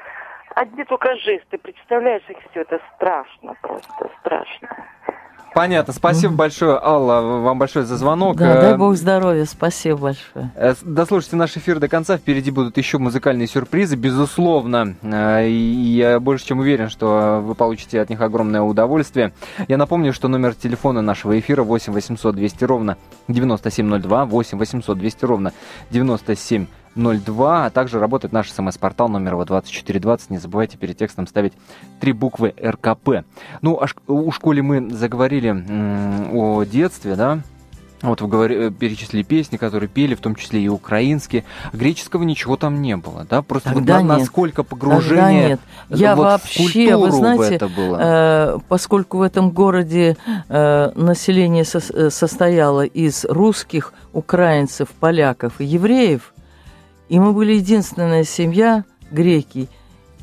Одни 0.55 0.83
только 0.83 1.15
жесты, 1.15 1.57
представляешь, 1.57 2.21
их 2.27 2.37
все 2.51 2.61
это 2.61 2.79
страшно 2.95 3.55
просто, 3.61 4.07
страшно. 4.19 4.69
Понятно. 5.53 5.93
Спасибо 5.93 6.33
большое, 6.33 6.79
Алла, 6.81 7.21
вам 7.41 7.59
большое 7.59 7.85
за 7.85 7.97
звонок. 7.97 8.37
Да, 8.37 8.59
дай 8.61 8.71
Э, 8.73 8.77
бог 8.77 8.95
здоровья, 8.95 9.45
спасибо 9.45 9.97
большое. 9.97 10.51
Э, 10.55 10.73
Дослушайте 10.81 11.35
наш 11.35 11.55
эфир 11.57 11.79
до 11.79 11.87
конца. 11.87 12.17
Впереди 12.17 12.49
будут 12.49 12.77
еще 12.77 12.97
музыкальные 12.97 13.47
сюрпризы, 13.47 13.95
безусловно. 13.95 14.95
Э, 15.03 15.47
И 15.47 15.53
я 15.53 16.19
больше 16.19 16.47
чем 16.47 16.59
уверен, 16.59 16.89
что 16.89 17.41
вы 17.45 17.53
получите 17.53 18.01
от 18.01 18.09
них 18.09 18.19
огромное 18.21 18.61
удовольствие. 18.61 19.33
Я 19.67 19.77
напомню, 19.77 20.11
что 20.13 20.27
номер 20.27 20.55
телефона 20.55 21.01
нашего 21.01 21.37
эфира 21.39 21.63
8 21.63 21.93
800 21.93 22.35
200 22.35 22.63
ровно 22.65 22.97
9702, 23.27 24.25
8 24.25 24.57
800 24.57 24.97
200 24.97 25.25
ровно 25.25 25.53
9702, 25.91 26.67
а 26.95 27.69
также 27.69 27.99
работает 27.99 28.33
наш 28.33 28.51
смс-портал 28.51 29.09
номер 29.09 29.33
его 29.33 29.45
2420. 29.45 30.29
Не 30.29 30.37
забывайте 30.37 30.77
перед 30.77 30.97
текстом 30.97 31.27
ставить 31.27 31.53
три 31.99 32.13
буквы 32.13 32.53
РКП. 32.63 33.25
Ну, 33.61 33.75
о, 33.81 33.85
шк- 33.85 33.99
у 34.07 34.31
школе 34.31 34.61
мы 34.61 34.89
заговорили 34.89 35.49
м, 35.49 36.35
о 36.35 36.63
детстве, 36.63 37.15
да? 37.15 37.39
Вот 38.01 38.19
вы 38.19 38.27
говори- 38.27 38.67
э, 38.67 38.69
перечислили 38.69 39.23
песни, 39.23 39.55
которые 39.55 39.87
пели, 39.87 40.13
в 40.13 40.19
том 40.19 40.35
числе 40.35 40.59
и 40.61 40.67
украинские. 40.67 41.45
Греческого 41.71 42.23
ничего 42.23 42.57
там 42.57 42.81
не 42.81 42.97
было, 42.97 43.25
да? 43.29 43.41
Просто 43.41 43.69
вот 43.69 43.75
Тогда 43.75 44.01
на- 44.01 44.01
нет. 44.01 44.19
насколько 44.19 44.63
Тогда 44.63 44.69
погружение 44.69 45.47
нет. 45.51 45.59
Я 45.89 46.13
вот 46.17 46.23
в 46.23 46.25
вообще, 46.25 46.63
культуру 46.63 46.99
вы 46.99 47.11
знаете, 47.11 47.43
в 47.43 47.51
это 47.51 47.67
было. 47.69 47.97
Э, 48.01 48.57
поскольку 48.67 49.19
в 49.19 49.21
этом 49.21 49.51
городе 49.51 50.17
э, 50.49 50.91
население 50.95 51.63
сос- 51.63 51.93
э, 51.95 52.09
состояло 52.09 52.81
из 52.85 53.23
русских, 53.23 53.93
украинцев, 54.11 54.89
поляков 54.99 55.53
и 55.61 55.63
евреев, 55.65 56.33
и 57.13 57.19
мы 57.19 57.31
были 57.31 57.53
единственная 57.53 58.23
семья 58.23 58.85
греки, 59.11 59.69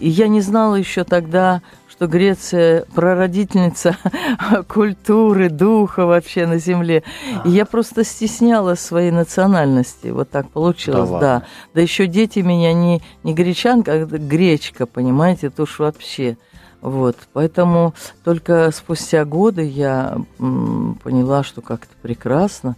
и 0.00 0.08
я 0.08 0.26
не 0.26 0.40
знала 0.40 0.74
еще 0.74 1.04
тогда, 1.04 1.62
что 1.88 2.08
Греция 2.08 2.84
прародительница 2.96 3.96
культуры, 4.68 5.50
духа 5.50 6.04
вообще 6.04 6.48
на 6.48 6.58
земле. 6.58 7.04
И 7.44 7.50
я 7.50 7.64
просто 7.64 8.02
стеснялась 8.02 8.80
своей 8.80 9.12
национальности. 9.12 10.08
Вот 10.08 10.30
так 10.30 10.50
получилось, 10.50 11.10
Да 11.10 11.20
да. 11.20 11.42
Да 11.74 11.80
еще 11.80 12.08
дети 12.08 12.40
меня 12.40 12.72
не, 12.72 13.00
не 13.22 13.34
гречанка, 13.34 13.92
а 13.92 14.04
гречка, 14.04 14.86
понимаете, 14.86 15.46
это 15.46 15.62
уж 15.62 15.78
вообще. 15.78 16.38
Вот, 16.80 17.16
поэтому 17.32 17.94
только 18.24 18.72
спустя 18.74 19.24
годы 19.24 19.62
я 19.62 20.18
м, 20.40 20.98
поняла, 21.04 21.44
что 21.44 21.60
как-то 21.60 21.94
прекрасно, 22.02 22.74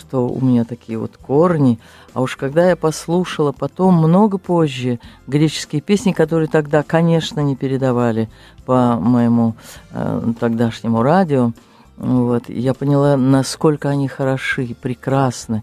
что 0.00 0.28
у 0.28 0.40
меня 0.40 0.64
такие 0.64 0.98
вот 0.98 1.16
корни. 1.16 1.78
А 2.14 2.20
уж 2.20 2.36
когда 2.36 2.68
я 2.68 2.76
послушала 2.76 3.52
потом, 3.52 3.94
много 3.94 4.38
позже, 4.38 4.98
греческие 5.26 5.82
песни, 5.82 6.12
которые 6.12 6.48
тогда, 6.48 6.82
конечно, 6.82 7.40
не 7.40 7.54
передавали 7.54 8.28
по 8.64 8.96
моему 8.96 9.54
э, 9.92 10.32
тогдашнему 10.38 11.02
радио, 11.02 11.52
вот, 11.96 12.48
я 12.48 12.72
поняла, 12.72 13.16
насколько 13.16 13.90
они 13.90 14.08
хороши, 14.08 14.74
прекрасны. 14.80 15.62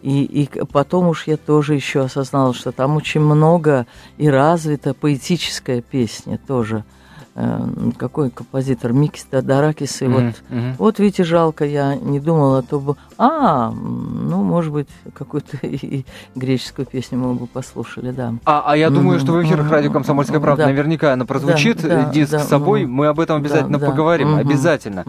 И, 0.00 0.24
и 0.24 0.48
потом 0.64 1.08
уж 1.08 1.26
я 1.26 1.36
тоже 1.36 1.74
еще 1.74 2.02
осознала, 2.02 2.54
что 2.54 2.72
там 2.72 2.96
очень 2.96 3.20
много 3.20 3.86
и 4.16 4.28
развита 4.28 4.94
поэтическая 4.94 5.80
песня 5.80 6.38
тоже. 6.38 6.84
Э, 7.34 7.66
какой 7.96 8.28
композитор? 8.30 8.92
Микис 8.92 9.26
Даракис. 9.30 10.02
И 10.02 10.06
вот 10.06 10.34
мгм. 10.50 10.74
вот, 10.78 10.98
видите, 10.98 11.24
жалко, 11.24 11.64
я 11.64 11.94
не 11.94 12.20
думала, 12.20 12.62
то 12.62 12.78
бы... 12.78 12.96
А, 13.16 13.70
ну, 13.70 14.42
может 14.42 14.72
быть, 14.72 14.88
какую-то 15.14 15.56
и 15.66 16.04
греческую 16.34 16.84
песню 16.84 17.18
мы 17.18 17.34
бы 17.34 17.46
послушали, 17.46 18.10
да. 18.10 18.34
А, 18.44 18.62
а 18.66 18.76
я 18.76 18.90
думаю, 18.90 19.16
Мгм, 19.16 19.20
что 19.24 19.32
в 19.32 19.42
эфирах 19.42 19.70
радио 19.70 19.90
«Комсомольская 19.90 20.40
правда» 20.40 20.64
да. 20.64 20.68
наверняка 20.68 21.14
она 21.14 21.24
прозвучит, 21.24 21.80
Да, 21.82 21.88
да, 22.04 22.10
диск 22.10 22.32
да, 22.32 22.40
с 22.40 22.48
собой. 22.48 22.84
Мы 22.84 23.06
об 23.06 23.18
этом 23.18 23.38
обязательно 23.38 23.78
Да, 23.78 23.86
да, 23.86 23.90
поговорим, 23.92 24.32
мгм. 24.32 24.38
обязательно. 24.38 25.04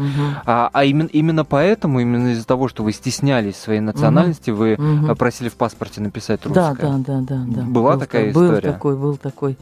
А, 0.45 0.69
а 0.71 0.85
именно, 0.85 1.07
именно 1.07 1.43
поэтому, 1.43 1.99
именно 1.99 2.29
из-за 2.29 2.47
того, 2.47 2.69
что 2.69 2.83
вы 2.83 2.93
стеснялись 2.93 3.57
своей 3.57 3.81
национальности, 3.81 4.49
вы 4.49 4.77
просили 5.17 5.49
в 5.49 5.55
паспорте 5.55 5.99
написать 5.99 6.39
Да, 6.45 6.69
русское. 6.69 6.87
да, 6.87 6.97
да, 6.97 7.19
да, 7.21 7.43
да. 7.47 7.61
Была 7.63 7.93
Был 7.93 7.99
такая 7.99 8.27
та- 8.31 8.39
Был 8.39 8.45
история? 8.45 8.71
такой, 8.71 8.95
был 8.95 9.17
такой. 9.17 9.57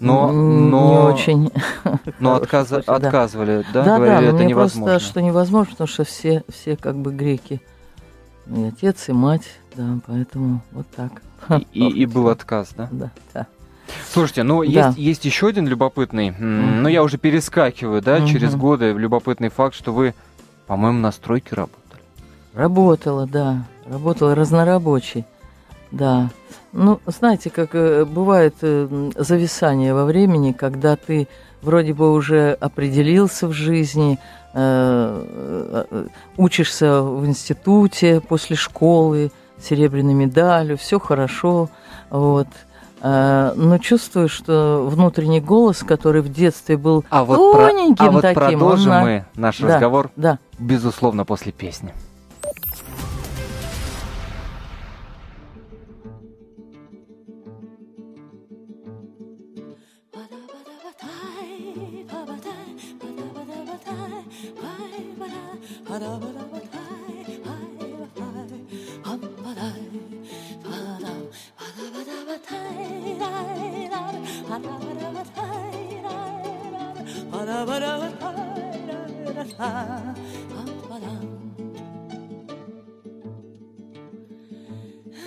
Но, 0.00 0.32
но, 0.32 0.90
Не 0.90 1.14
очень. 1.14 1.50
но 2.18 2.36
отказа- 2.36 2.82
да. 2.86 2.96
отказывали, 2.96 3.64
да? 3.72 3.84
Да, 3.84 3.84
да, 3.84 3.96
Говорили, 3.98 4.14
но 4.22 4.28
это 4.28 4.36
мне 4.36 4.46
невозможно. 4.46 4.92
просто, 4.92 5.08
что 5.08 5.22
невозможно, 5.22 5.70
потому 5.72 5.88
что 5.88 6.04
все, 6.04 6.42
все 6.52 6.76
как 6.76 6.96
бы 6.96 7.12
греки. 7.12 7.62
И 8.54 8.64
отец, 8.64 9.08
и 9.08 9.12
мать, 9.12 9.44
да, 9.74 9.98
поэтому 10.06 10.60
вот 10.72 10.86
так. 10.94 11.22
И, 11.72 11.86
и 11.88 12.06
был 12.06 12.28
отказ, 12.28 12.70
да? 12.76 12.88
Да, 12.90 13.10
да. 13.32 13.46
Слушайте, 14.10 14.42
ну 14.42 14.60
Да. 14.64 14.88
есть, 14.88 14.98
есть 14.98 15.24
еще 15.24 15.46
один 15.48 15.66
любопытный, 15.68 16.30
но 16.38 16.88
я 16.88 17.02
уже 17.02 17.16
перескакиваю, 17.18 18.02
да, 18.02 18.18
Мгм. 18.18 18.26
через 18.26 18.54
годы, 18.56 18.92
любопытный 18.92 19.48
факт, 19.48 19.74
что 19.74 19.92
вы, 19.92 20.14
по-моему, 20.66 20.98
на 20.98 21.12
стройке 21.12 21.54
работали. 21.54 22.02
Работала, 22.54 23.26
да. 23.26 23.64
Работала 23.86 24.34
разнорабочей. 24.34 25.24
Да. 25.94 26.28
Ну, 26.72 26.98
знаете, 27.06 27.50
как 27.50 27.70
э, 27.74 28.04
бывает 28.04 28.54
э, 28.62 29.10
зависание 29.16 29.94
во 29.94 30.04
времени, 30.04 30.50
когда 30.52 30.96
ты 30.96 31.28
вроде 31.62 31.94
бы 31.94 32.12
уже 32.12 32.52
определился 32.60 33.46
в 33.46 33.52
жизни, 33.52 34.18
э, 34.54 35.84
учишься 36.36 37.00
в 37.02 37.24
институте 37.26 38.20
после 38.20 38.56
школы, 38.56 39.30
серебряной 39.62 40.14
медалью, 40.14 40.76
все 40.76 40.98
хорошо, 40.98 41.68
вот. 42.10 42.48
Но 43.02 43.76
чувствую, 43.82 44.30
что 44.30 44.88
внутренний 44.90 45.40
голос, 45.40 45.80
который 45.82 46.22
в 46.22 46.32
детстве 46.32 46.78
был 46.78 47.04
А 47.10 47.24
вот, 47.24 47.52
про- 47.52 47.66
тоненьким 47.68 48.06
а 48.06 48.10
вот 48.10 48.22
таким, 48.22 48.40
он 48.40 48.48
продолжим 48.58 48.88
на- 48.90 49.02
мы 49.02 49.24
наш 49.36 49.58
Да. 49.58 49.66
разговор, 49.68 50.10
Да, 50.16 50.38
безусловно, 50.58 51.26
после 51.26 51.52
песни. 51.52 51.92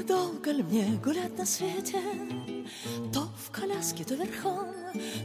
Долго 0.08 0.52
ли 0.52 0.64
мне 0.64 1.00
гулять 1.04 1.38
на 1.38 1.46
свете? 1.46 2.02
То 3.14 3.28
в 3.46 3.52
коляске, 3.52 4.04
то 4.04 4.16
верхом, 4.16 4.68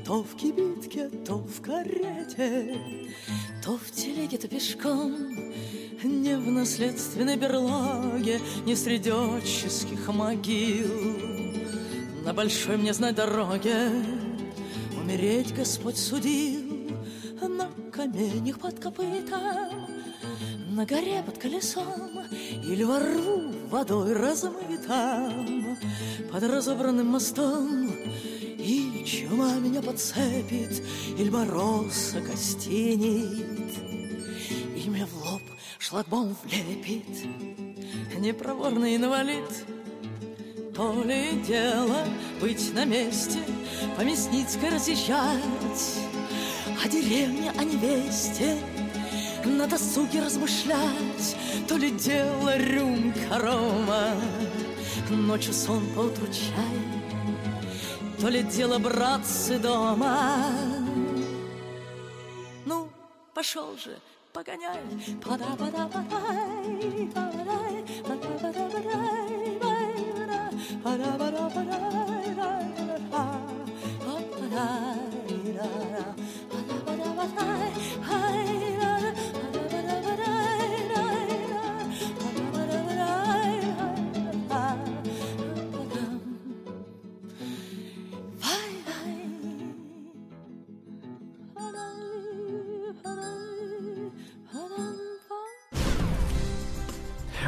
то 0.05 0.22
в 0.22 0.37
кибитке, 0.37 1.09
то 1.25 1.37
в 1.37 1.61
карете, 1.61 2.77
то 3.64 3.79
в 3.79 3.90
телеге, 3.90 4.38
то 4.38 4.48
пешком. 4.48 5.14
Не 6.03 6.37
в 6.37 6.51
наследственной 6.51 7.37
берлоге, 7.37 8.40
не 8.66 8.75
среди 8.75 9.11
отческих 9.11 10.09
могил. 10.09 10.90
На 12.25 12.33
большой 12.33 12.77
мне 12.77 12.92
знать 12.92 13.14
дороге 13.14 13.90
умереть 14.96 15.55
Господь 15.55 15.98
судил 15.98 16.62
каменях 17.92 18.59
под 18.59 18.81
копытом, 18.81 19.87
на 20.70 20.87
горе 20.87 21.22
под 21.24 21.37
колесом 21.38 22.20
или 22.64 22.83
во 22.83 22.98
рву 22.98 23.52
водой 23.68 24.14
размытом 24.14 25.76
под 26.31 26.42
разобранным 26.42 27.09
мостом. 27.09 27.90
И 28.59 29.05
чума 29.05 29.55
меня 29.57 29.83
подцепит, 29.83 30.83
или 31.18 31.28
мороз 31.28 32.14
окостенит, 32.14 33.76
и 34.76 34.88
мне 34.88 35.05
в 35.05 35.14
лоб 35.24 35.42
шлагбаум 35.78 36.35
влепит 36.44 37.05
непроворный 38.18 38.96
инвалид. 38.96 39.66
То 40.74 41.02
ли 41.02 41.42
дело 41.46 42.07
быть 42.40 42.72
на 42.72 42.87
месте, 42.87 43.40
по 43.96 44.00
Мясницкой 44.00 44.70
разъезжать, 44.70 46.12
о 46.84 46.88
деревне, 46.88 47.52
о 47.58 47.64
невесте, 47.64 48.56
на 49.44 49.66
досуге 49.66 50.22
размышлять, 50.22 51.36
то 51.68 51.76
ли 51.76 51.90
дело 51.90 52.56
рюмка 52.56 53.38
рома, 53.38 54.14
ночью 55.10 55.52
сон 55.52 55.86
поутру 55.94 56.26
чай, 56.26 56.78
то 58.20 58.28
ли 58.28 58.42
дело 58.42 58.78
братцы 58.78 59.58
дома. 59.58 60.38
Ну, 62.64 62.88
пошел 63.34 63.76
же, 63.76 63.98
погоняй, 64.32 64.80
пада-пада-падай, 65.22 67.10
падай, 67.14 67.84
пада-пада-падай, 68.06 69.58
бай-бада, 69.62 70.50
пада-пада-падай, 70.82 71.52
бай-бада, 71.54 71.91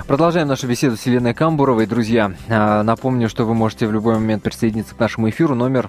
Продолжаем 0.06 0.48
нашу 0.48 0.68
беседу 0.68 0.98
с 0.98 1.06
Еленой 1.06 1.32
Камбуровой. 1.32 1.86
Друзья, 1.86 2.34
а, 2.50 2.82
напомню, 2.82 3.30
что 3.30 3.46
вы 3.46 3.54
можете 3.54 3.86
в 3.86 3.92
любой 3.92 4.14
момент 4.14 4.42
присоединиться 4.42 4.94
к 4.94 4.98
нашему 4.98 5.30
эфиру. 5.30 5.54
Номер 5.54 5.88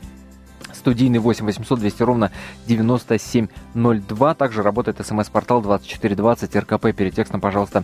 студийный 0.74 1.20
8 1.20 1.46
800 1.46 1.80
200 1.80 2.04
ровно 2.04 2.32
9702. 2.66 4.36
Также 4.36 4.64
работает 4.64 5.06
смс-портал 5.06 5.62
2420 5.62 6.56
РКП. 6.56 6.96
Перед 6.96 7.14
текстом, 7.14 7.42
пожалуйста, 7.42 7.84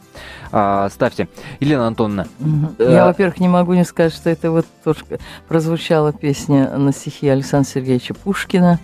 а, 0.54 0.90
ставьте. 0.90 1.28
Елена 1.60 1.88
Антоновна. 1.88 2.28
Э, 2.80 2.92
Я, 2.94 3.06
во-первых, 3.08 3.42
не 3.42 3.50
могу 3.50 3.74
не 3.74 3.84
сказать, 3.84 4.14
что 4.14 4.30
это 4.30 4.52
вот 4.52 4.66
тоже 4.86 5.02
прозвучала 5.50 6.14
песня 6.14 6.78
на 6.78 6.94
стихи 6.94 7.28
Александра 7.28 7.70
Сергеевича 7.70 8.14
Пушкина. 8.14 8.80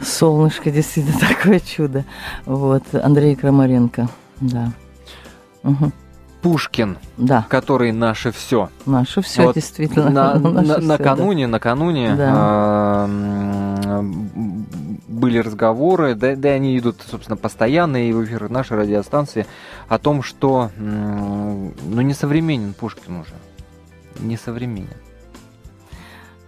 Солнышко, 0.00 0.70
действительно 0.70 1.18
такое 1.28 1.60
чудо. 1.60 2.06
Вот, 2.46 2.84
Андрей 2.94 3.36
Крамаренко, 3.36 4.08
да. 4.40 4.72
Угу. 5.62 5.92
Пушкин, 6.42 6.98
Да, 7.16 7.46
который 7.48 7.92
наше 7.92 8.32
все. 8.32 8.68
наше 8.84 9.22
все 9.22 9.44
Вот 9.46 9.54
действительно. 9.54 10.10
На- 10.10 10.34
наше 10.38 10.66
на- 10.66 10.74
всё, 10.78 10.86
накануне, 10.86 11.46
накануне 11.46 12.14
Да. 12.16 12.32
а, 12.34 14.04
были 15.08 15.38
разговоры, 15.38 16.14
да, 16.14 16.34
да 16.36 16.48
и 16.50 16.52
они 16.52 16.78
идут, 16.78 16.96
собственно, 17.08 17.36
постоянно 17.36 18.08
и 18.08 18.12
в 18.12 18.24
эфирах 18.24 18.50
нашей 18.50 18.76
радиостанции 18.76 19.46
о 19.88 19.98
том, 19.98 20.22
что 20.22 20.70
ну 20.78 21.72
не 22.00 22.14
современен 22.14 22.74
Пушкин 22.74 23.20
уже. 23.20 23.34
Не 24.20 24.36
современен. 24.36 24.88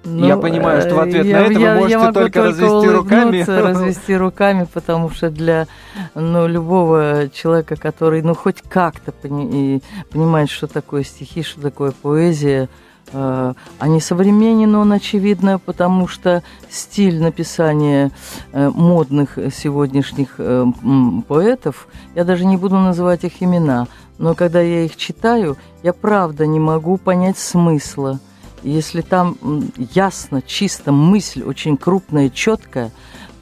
Да. 0.05 0.27
Я 0.27 0.37
понимаю, 0.37 0.83
что 0.83 0.97
в 0.97 1.01
ответ 1.01 1.27
э, 1.27 1.33
на 1.33 1.37
это 1.47 1.59
вы 1.59 1.75
можете 1.75 1.99
могу 1.99 2.12
только 2.12 2.43
развести 2.43 2.88
руками. 2.88 3.43
развести 3.47 4.17
руками, 4.17 4.69
потому 4.73 5.11
что 5.11 5.31
для 5.31 5.67
ну, 6.14 6.47
любого 6.47 7.31
человека, 7.33 7.77
который 7.77 8.21
ну 8.23 8.35
хоть 8.35 8.62
как-то 8.62 9.12
пони- 9.12 9.83
понимает, 10.11 10.51
что 10.51 10.67
такое 10.67 11.05
стихи, 11.05 11.43
что 11.43 11.62
такое 11.62 11.93
поэзия, 11.93 12.69
э, 13.12 13.55
а 13.79 13.88
не 13.88 14.01
современен 14.01 14.75
он, 14.75 14.93
очевидно, 14.93 15.59
потому 15.59 16.07
что 16.07 16.43
стиль 16.69 17.21
написания 17.21 18.11
э, 18.53 18.71
модных 18.75 19.38
сегодняшних 19.55 20.35
э, 20.37 20.67
поэтов, 21.27 21.88
я 22.14 22.25
даже 22.25 22.45
не 22.45 22.59
буду 22.59 22.77
называть 22.77 23.25
их 23.25 23.43
имена, 23.43 23.87
но 24.19 24.35
когда 24.35 24.61
я 24.61 24.85
их 24.85 24.97
читаю, 24.97 25.57
я 25.83 25.95
правда 25.95 26.47
не 26.47 26.61
могу 26.61 26.99
понять 26.99 27.38
смысла. 27.38 28.21
Если 28.64 29.03
там 29.03 29.37
ясно, 29.94 30.42
чисто 30.42 30.90
мысль 30.90 31.42
очень 31.42 31.77
крупная, 31.77 32.31
четкая, 32.31 32.90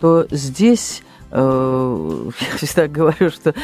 то 0.01 0.27
здесь 0.31 1.03
э, 1.31 2.31
я 2.41 2.57
всегда 2.57 2.89
говорю, 2.89 3.31
что 3.31 3.55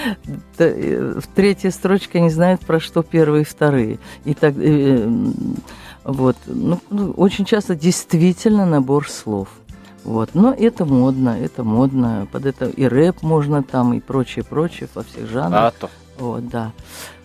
э, 0.58 1.20
третья 1.34 1.70
строчка 1.70 2.20
не 2.20 2.30
знает 2.30 2.60
про 2.60 2.80
что 2.80 3.02
первые 3.02 3.42
и 3.42 3.44
вторые. 3.44 3.98
И 4.24 4.34
так 4.34 4.54
э, 4.56 5.06
вот 6.04 6.36
ну, 6.46 6.80
ну, 6.90 7.10
очень 7.12 7.44
часто 7.44 7.74
действительно 7.74 8.64
набор 8.64 9.08
слов. 9.08 9.48
Вот. 10.04 10.30
Но 10.34 10.54
это 10.54 10.84
модно, 10.86 11.36
это 11.38 11.64
модно. 11.64 12.26
Под 12.32 12.46
это 12.46 12.66
и 12.66 12.84
рэп 12.84 13.22
можно 13.22 13.62
там, 13.62 13.92
и 13.92 14.00
прочее, 14.00 14.44
прочее, 14.44 14.88
во 14.94 15.02
всех 15.02 15.28
жанрах. 15.28 15.60
А 15.60 15.70
то. 15.78 15.90
Вот, 16.18 16.48
да. 16.48 16.72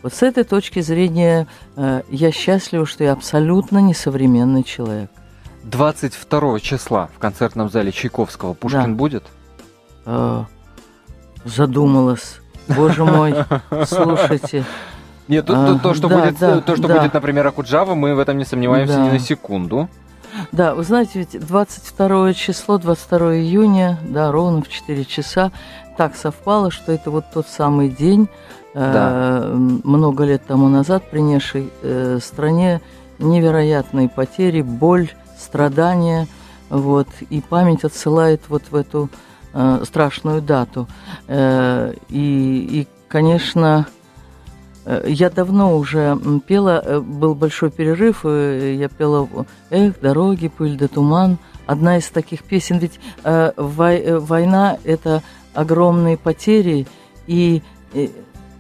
Вот 0.03 0.13
с 0.13 0.21
этой 0.21 0.43
точки 0.43 0.81
зрения 0.81 1.47
э, 1.77 2.01
я 2.09 2.31
счастлива, 2.31 2.85
что 2.85 3.03
я 3.05 3.13
абсолютно 3.13 3.77
несовременный 3.79 4.63
человек. 4.63 5.09
22 5.63 6.59
числа 6.59 7.09
в 7.15 7.19
концертном 7.19 7.69
зале 7.69 7.91
Чайковского 7.93 8.53
Пушкин 8.53 8.81
Да. 8.91 8.97
будет? 8.97 9.23
Э, 10.05 10.43
задумалась. 11.45 12.39
Боже 12.67 13.05
мой, 13.05 13.33
слушайте. 13.87 14.65
Нет, 15.29 15.45
то, 15.45 15.53
то- 15.53 15.79
то, 15.79 15.93
что 15.93 16.09
да, 16.09 16.17
будет, 16.19 16.37
да, 16.39 16.59
то, 16.61 16.75
что 16.75 16.87
да. 16.89 16.99
будет, 16.99 17.13
например, 17.13 17.47
Акуджава, 17.47 17.95
мы 17.95 18.13
в 18.13 18.19
этом 18.19 18.37
не 18.37 18.43
сомневаемся 18.45 18.95
Да. 18.95 19.05
ни 19.05 19.11
на 19.11 19.19
секунду. 19.19 19.89
Да, 20.51 20.75
вы 20.75 20.83
знаете, 20.83 21.19
ведь 21.19 21.39
22 21.39 22.33
число, 22.33 22.77
22 22.77 23.35
июня, 23.37 23.99
да, 24.03 24.31
ровно 24.33 24.61
в 24.63 24.67
4 24.67 25.05
часа, 25.05 25.51
так 25.97 26.15
совпало, 26.15 26.71
что 26.71 26.91
это 26.91 27.09
вот 27.11 27.25
тот 27.33 27.47
самый 27.47 27.87
день, 27.87 28.27
Да. 28.73 29.41
м, 29.45 29.81
много 29.83 30.23
лет 30.23 30.43
тому 30.47 30.67
назад, 30.69 31.09
принесший 31.09 31.71
э, 31.81 32.19
стране 32.21 32.81
невероятные 33.19 34.09
потери, 34.09 34.62
боль, 34.62 35.09
страдания, 35.38 36.27
вот, 36.69 37.07
и 37.29 37.41
память 37.41 37.83
отсылает 37.83 38.41
вот 38.49 38.63
в 38.71 38.75
эту 38.75 39.09
э, 39.53 39.83
страшную 39.86 40.41
дату. 40.41 40.88
Э, 41.27 41.93
и, 42.09 42.67
и, 42.71 42.88
конечно, 43.07 43.86
э, 44.86 45.05
я 45.07 45.29
давно 45.29 45.77
уже 45.77 46.17
пела, 46.47 46.81
э, 46.83 46.99
был 46.99 47.36
большой 47.36 47.69
перерыв, 47.69 48.21
э, 48.23 48.75
я 48.79 48.89
пела 48.89 49.27
«Эх, 49.69 49.99
дороги, 50.01 50.47
пыль 50.47 50.77
да 50.77 50.88
туман». 50.88 51.38
Одна 51.65 51.97
из 51.97 52.09
таких 52.09 52.43
песен, 52.43 52.79
ведь 52.79 52.99
э, 53.23 53.51
вой- 53.55 54.01
э, 54.03 54.17
война– 54.17 54.77
это 54.83 55.21
огромные 55.53 56.17
потери 56.17 56.88
и 57.27 57.62
э, 57.93 58.07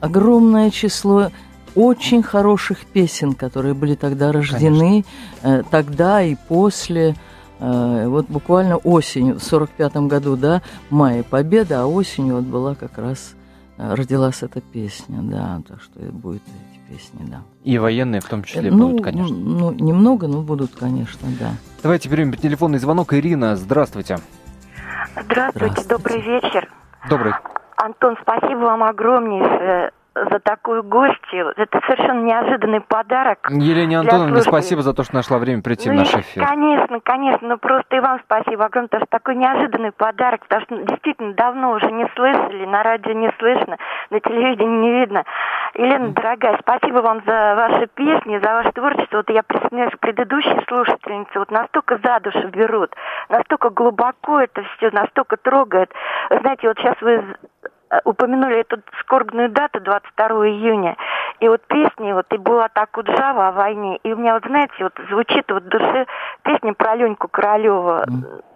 огромное 0.03 0.69
число 0.69 1.31
очень 1.75 2.21
хороших 2.21 2.85
песен, 2.85 3.33
которые 3.33 3.73
были 3.73 3.95
тогда 3.95 4.31
рождены, 4.31 5.05
э, 5.41 5.63
тогда 5.71 6.21
и 6.21 6.35
после. 6.35 7.15
Э, 7.59 8.07
Вот 8.07 8.27
буквально 8.27 8.75
осенью, 8.77 9.39
в 9.39 9.43
45 9.43 10.07
году, 10.07 10.35
да, 10.35 10.61
в 10.89 10.93
мае 10.93 11.23
победа, 11.23 11.83
а 11.83 11.85
осенью 11.85 12.35
вот 12.35 12.43
была 12.43 12.75
как 12.75 12.97
раз, 12.97 13.35
э, 13.77 13.93
родилась 13.95 14.43
эта 14.43 14.59
песня, 14.59 15.19
да, 15.21 15.61
так 15.67 15.81
что 15.81 15.99
и 16.01 16.09
будет 16.09 16.41
эти 16.41 16.93
песни, 16.93 17.25
да. 17.25 17.41
И 17.63 17.77
военные 17.77 18.19
в 18.19 18.25
том 18.25 18.43
числе 18.43 18.69
ну, 18.69 18.89
будут, 18.89 19.05
конечно. 19.05 19.35
Ну, 19.35 19.71
немного, 19.71 20.27
но 20.27 20.41
будут, 20.41 20.75
конечно, 20.75 21.29
да. 21.39 21.51
Давайте 21.81 22.09
примем 22.09 22.33
телефонный 22.33 22.79
звонок. 22.79 23.13
Ирина, 23.13 23.55
здравствуйте. 23.55 24.17
Здравствуйте, 25.11 25.81
Здравствуйте. 25.81 25.89
добрый 25.89 26.21
вечер. 26.21 26.69
Добрый. 27.09 27.33
Антон, 27.83 28.17
спасибо 28.21 28.59
вам 28.59 28.81
огромнейшее 28.81 29.91
за 30.15 30.39
такую 30.39 30.83
гостью. 30.83 31.53
Это 31.57 31.81
совершенно 31.85 32.21
неожиданный 32.21 32.81
подарок. 32.81 33.49
Елене 33.49 33.99
Антоновне 33.99 34.41
спасибо 34.41 34.81
за 34.81 34.93
то, 34.93 35.03
что 35.03 35.15
нашла 35.15 35.37
время 35.37 35.61
прийти 35.61 35.89
в 35.89 35.93
Ну, 35.93 35.99
наш 35.99 36.13
и, 36.13 36.19
эфир. 36.19 36.47
Конечно, 36.47 36.99
конечно, 37.01 37.47
ну 37.47 37.57
просто 37.57 37.95
и 37.95 37.99
вам 37.99 38.21
спасибо 38.23 38.65
огромное, 38.65 38.87
потому 38.87 39.03
что 39.05 39.11
такой 39.11 39.35
неожиданный 39.35 39.91
подарок, 39.91 40.41
потому 40.41 40.61
что 40.61 40.75
ну, 40.75 40.85
действительно 40.85 41.33
давно 41.33 41.71
уже 41.71 41.91
не 41.91 42.07
слышали, 42.15 42.65
на 42.65 42.83
радио 42.83 43.11
не 43.13 43.31
слышно, 43.39 43.77
на 44.11 44.19
телевидении 44.19 44.77
не 44.77 44.91
видно. 44.99 45.23
Елена, 45.73 46.09
дорогая, 46.09 46.59
спасибо 46.61 46.99
вам 46.99 47.21
за 47.25 47.55
ваши 47.55 47.87
песни, 47.87 48.37
за 48.37 48.53
ваше 48.53 48.71
творчество. 48.71 49.17
Вот 49.17 49.29
я 49.29 49.41
присоединяюсь 49.43 49.93
к 49.93 49.99
предыдущей 49.99 50.63
слушательнице, 50.67 51.39
вот 51.39 51.49
настолько 51.49 51.99
за 52.03 52.19
душу 52.19 52.47
берут, 52.49 52.95
настолько 53.29 53.71
глубоко 53.71 54.39
это 54.39 54.63
все, 54.77 54.91
настолько 54.91 55.37
трогает. 55.37 55.91
Вы 56.29 56.39
знаете, 56.39 56.67
вот 56.67 56.77
сейчас 56.77 56.95
вы 57.01 57.23
упомянули 58.05 58.61
эту 58.61 58.77
скорбную 59.01 59.49
дату 59.49 59.79
22 59.81 60.27
июня. 60.47 60.95
И 61.39 61.47
вот 61.47 61.61
песни, 61.67 62.11
вот 62.13 62.25
и 62.31 62.37
была 62.37 62.67
так 62.69 62.91
Куджава 62.91 63.49
о 63.49 63.51
войне. 63.51 63.97
И 64.03 64.13
у 64.13 64.17
меня, 64.17 64.33
вот 64.35 64.43
знаете, 64.45 64.73
вот 64.79 64.93
звучит 65.09 65.45
вот 65.49 65.63
в 65.63 65.67
душе 65.69 66.05
песня 66.43 66.73
про 66.73 66.95
Леньку 66.95 67.27
Королева. 67.27 68.05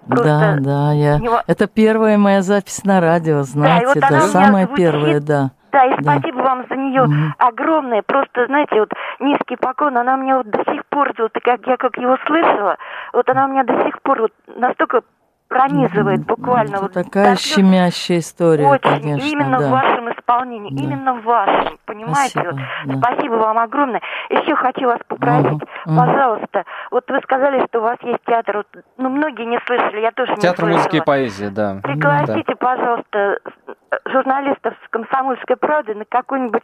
да, 0.07 0.55
да, 0.59 0.91
я... 0.93 1.17
него- 1.19 1.41
Это 1.47 1.67
первая 1.67 2.17
моя 2.17 2.41
запись 2.41 2.83
на 2.85 3.01
радио, 3.01 3.41
знаете, 3.43 3.87
вот 3.87 3.97
да, 3.99 4.07
у 4.07 4.11
меня 4.11 4.21
самая 4.21 4.65
звучит. 4.67 4.85
первая, 4.85 5.19
да. 5.19 5.49
Да, 5.71 5.83
и 5.85 6.01
Да. 6.01 6.13
спасибо 6.13 6.37
вам 6.37 6.65
за 6.69 6.75
нее 6.75 7.05
огромное. 7.37 8.01
Просто, 8.01 8.45
знаете, 8.47 8.79
вот 8.79 8.89
низкий 9.19 9.57
поклон, 9.57 9.97
она 9.97 10.15
мне 10.15 10.35
вот 10.35 10.49
до 10.49 10.63
сих 10.71 10.85
пор, 10.85 11.11
вот 11.17 11.33
как 11.43 11.67
я 11.67 11.75
как 11.77 11.97
его 11.97 12.17
слышала, 12.25 12.77
вот 13.13 13.27
она 13.29 13.47
меня 13.47 13.63
до 13.63 13.83
сих 13.83 14.01
пор 14.01 14.21
вот 14.21 14.31
настолько 14.55 15.01
пронизывает 15.47 16.25
буквально. 16.25 16.75
Это 16.75 16.81
вот 16.81 16.93
такая 16.93 17.35
щемящая 17.35 18.19
история, 18.19 18.67
Очень, 18.67 18.81
конечно, 18.81 19.27
именно 19.27 19.59
да. 19.59 19.67
в 19.67 19.71
вашем 19.71 20.09
исполнении, 20.31 20.71
Да. 20.73 20.83
именно 20.83 21.13
в 21.15 21.23
вашем, 21.23 21.77
понимаете? 21.85 22.31
Спасибо, 22.39 22.51
вот. 22.51 22.61
да. 22.85 22.97
Спасибо 22.97 23.33
вам 23.35 23.57
огромное. 23.59 24.01
Еще 24.29 24.55
хочу 24.55 24.85
вас 24.87 24.99
попросить, 25.07 25.63
мгм. 25.85 25.97
пожалуйста, 25.97 26.63
вот 26.91 27.09
вы 27.09 27.19
сказали, 27.21 27.65
что 27.67 27.79
у 27.79 27.83
вас 27.83 27.97
есть 28.01 28.19
театр, 28.25 28.57
вот, 28.57 28.67
ну 28.97 29.09
многие 29.09 29.45
не 29.45 29.59
слышали, 29.65 30.01
я 30.01 30.11
тоже 30.11 30.35
Театр 30.35 30.65
не 30.65 30.71
музыки 30.73 30.87
и 30.87 30.89
слышала. 30.97 31.05
поэзии, 31.05 31.47
да. 31.47 31.77
Пригласите, 31.83 32.55
пожалуйста, 32.55 33.39
с- 33.45 34.11
журналистов 34.11 34.73
с 34.85 34.89
комсомольской 34.89 35.55
правды 35.55 35.95
на 35.95 36.03
какой-нибудь 36.05 36.63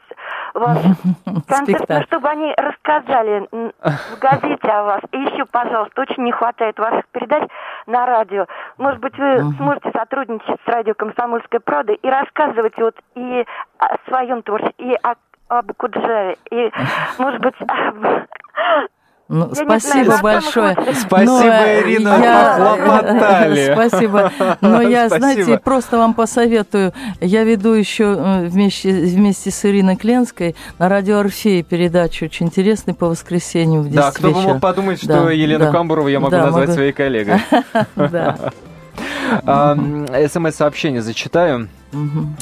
ваш 0.53 0.77
концерт, 1.47 1.85
ну, 1.87 2.01
чтобы 2.03 2.27
они 2.29 2.53
рассказали 2.57 3.47
в 3.51 4.19
газете 4.19 4.67
о 4.67 4.83
вас. 4.83 5.01
И 5.11 5.17
еще, 5.17 5.45
пожалуйста, 5.45 6.01
очень 6.01 6.23
не 6.23 6.31
хватает 6.31 6.77
ваших 6.79 7.07
передач 7.09 7.43
на 7.87 8.05
радио. 8.05 8.45
Может 8.77 8.99
быть, 8.99 9.17
вы 9.17 9.39
сможете 9.57 9.91
сотрудничать 9.91 10.59
с 10.65 10.67
радио 10.67 10.93
«Комсомольская 10.95 11.61
правда» 11.61 11.93
и 11.93 12.09
рассказывать 12.09 12.77
вот 12.77 12.95
и 13.15 13.45
о 13.79 13.95
своем 14.09 14.41
творчестве, 14.43 14.73
и 14.93 14.93
о, 15.03 15.15
об 15.49 15.71
Куджаве, 15.77 16.37
и, 16.51 16.71
может 17.17 17.41
быть, 17.41 17.55
об, 17.61 18.05
Ну, 19.29 19.47
Я 19.49 19.55
спасибо 19.55 20.03
знаю, 20.17 20.21
большое. 20.21 20.75
как 20.75 20.93
Спасибо, 20.95 21.31
Но, 21.31 21.43
э, 21.43 21.81
Ирина, 21.81 22.09
я- 22.21 22.57
похлопотали. 22.59 23.73
Спасибо. 23.73 24.31
Но 24.61 24.81
я, 24.81 25.07
Спасибо. 25.07 25.17
знаете, 25.33 25.57
просто 25.59 25.97
вам 25.97 26.13
посоветую. 26.13 26.91
Я 27.21 27.43
веду 27.45 27.71
еще 27.73 28.03
э, 28.03 28.45
вместе, 28.47 28.91
вместе 28.91 29.49
с 29.49 29.65
Ириной 29.65 29.95
Кленской 29.95 30.55
на 30.77 30.89
радио 30.89 31.19
Орфей 31.19 31.63
передачу 31.63 32.25
очень 32.25 32.47
интересный 32.47 32.93
по 32.93 33.07
воскресенью 33.07 33.81
в 33.81 33.85
10 33.85 33.95
Да, 33.95 34.11
кто 34.11 34.27
бы 34.27 34.33
вечера. 34.33 34.53
мог 34.53 34.61
подумать, 34.61 34.97
что 34.99 35.07
Да, 35.07 35.31
Елену 35.31 35.65
да. 35.65 35.71
Камбурову 35.71 36.09
я 36.09 36.19
могу 36.19 36.31
Да, 36.31 36.43
назвать 36.45 36.67
могу. 36.67 36.73
своей 36.73 36.91
коллегой. 36.91 37.39
Да. 37.95 38.51
СМС-сообщение 39.41 41.01
зачитаю. 41.01 41.67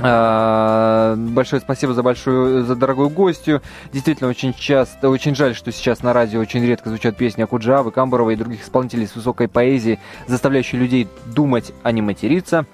А, 0.02 1.16
Большое 1.18 1.62
спасибо 1.62 1.94
за 1.94 2.04
большую, 2.04 2.64
за 2.66 2.76
дорогую 2.76 3.10
гостью. 3.10 3.62
Действительно, 3.92 4.30
очень 4.30 4.54
часто, 4.54 5.10
очень 5.10 5.36
жаль, 5.36 5.56
что 5.56 5.72
сейчас 5.72 6.04
на 6.04 6.14
радио 6.14 6.40
очень 6.40 6.66
редко 6.66 6.90
звучат 6.90 7.18
песни 7.18 7.42
Акуджавы, 7.42 7.92
Камбурова 7.92 8.30
и 8.32 8.36
других 8.36 8.64
исполнителей 8.64 9.08
с 9.08 9.16
высокой 9.16 9.48
поэзией, 9.48 10.00
заставляющие 10.28 10.80
людей 10.80 11.08
думать, 11.26 11.74
а 11.84 11.92
не 11.92 12.02
материться. 12.02 12.66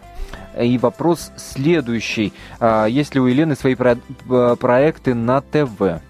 И 0.61 0.77
вопрос 0.77 1.31
следующий. 1.35 2.33
А, 2.59 2.85
Есть 2.85 3.15
ли 3.15 3.21
у 3.21 3.25
Елены 3.27 3.55
свои 3.55 3.75
про- 3.75 3.97
э, 4.29 4.55
проекты 4.59 5.13
на 5.13 5.41
ТВ? 5.41 6.01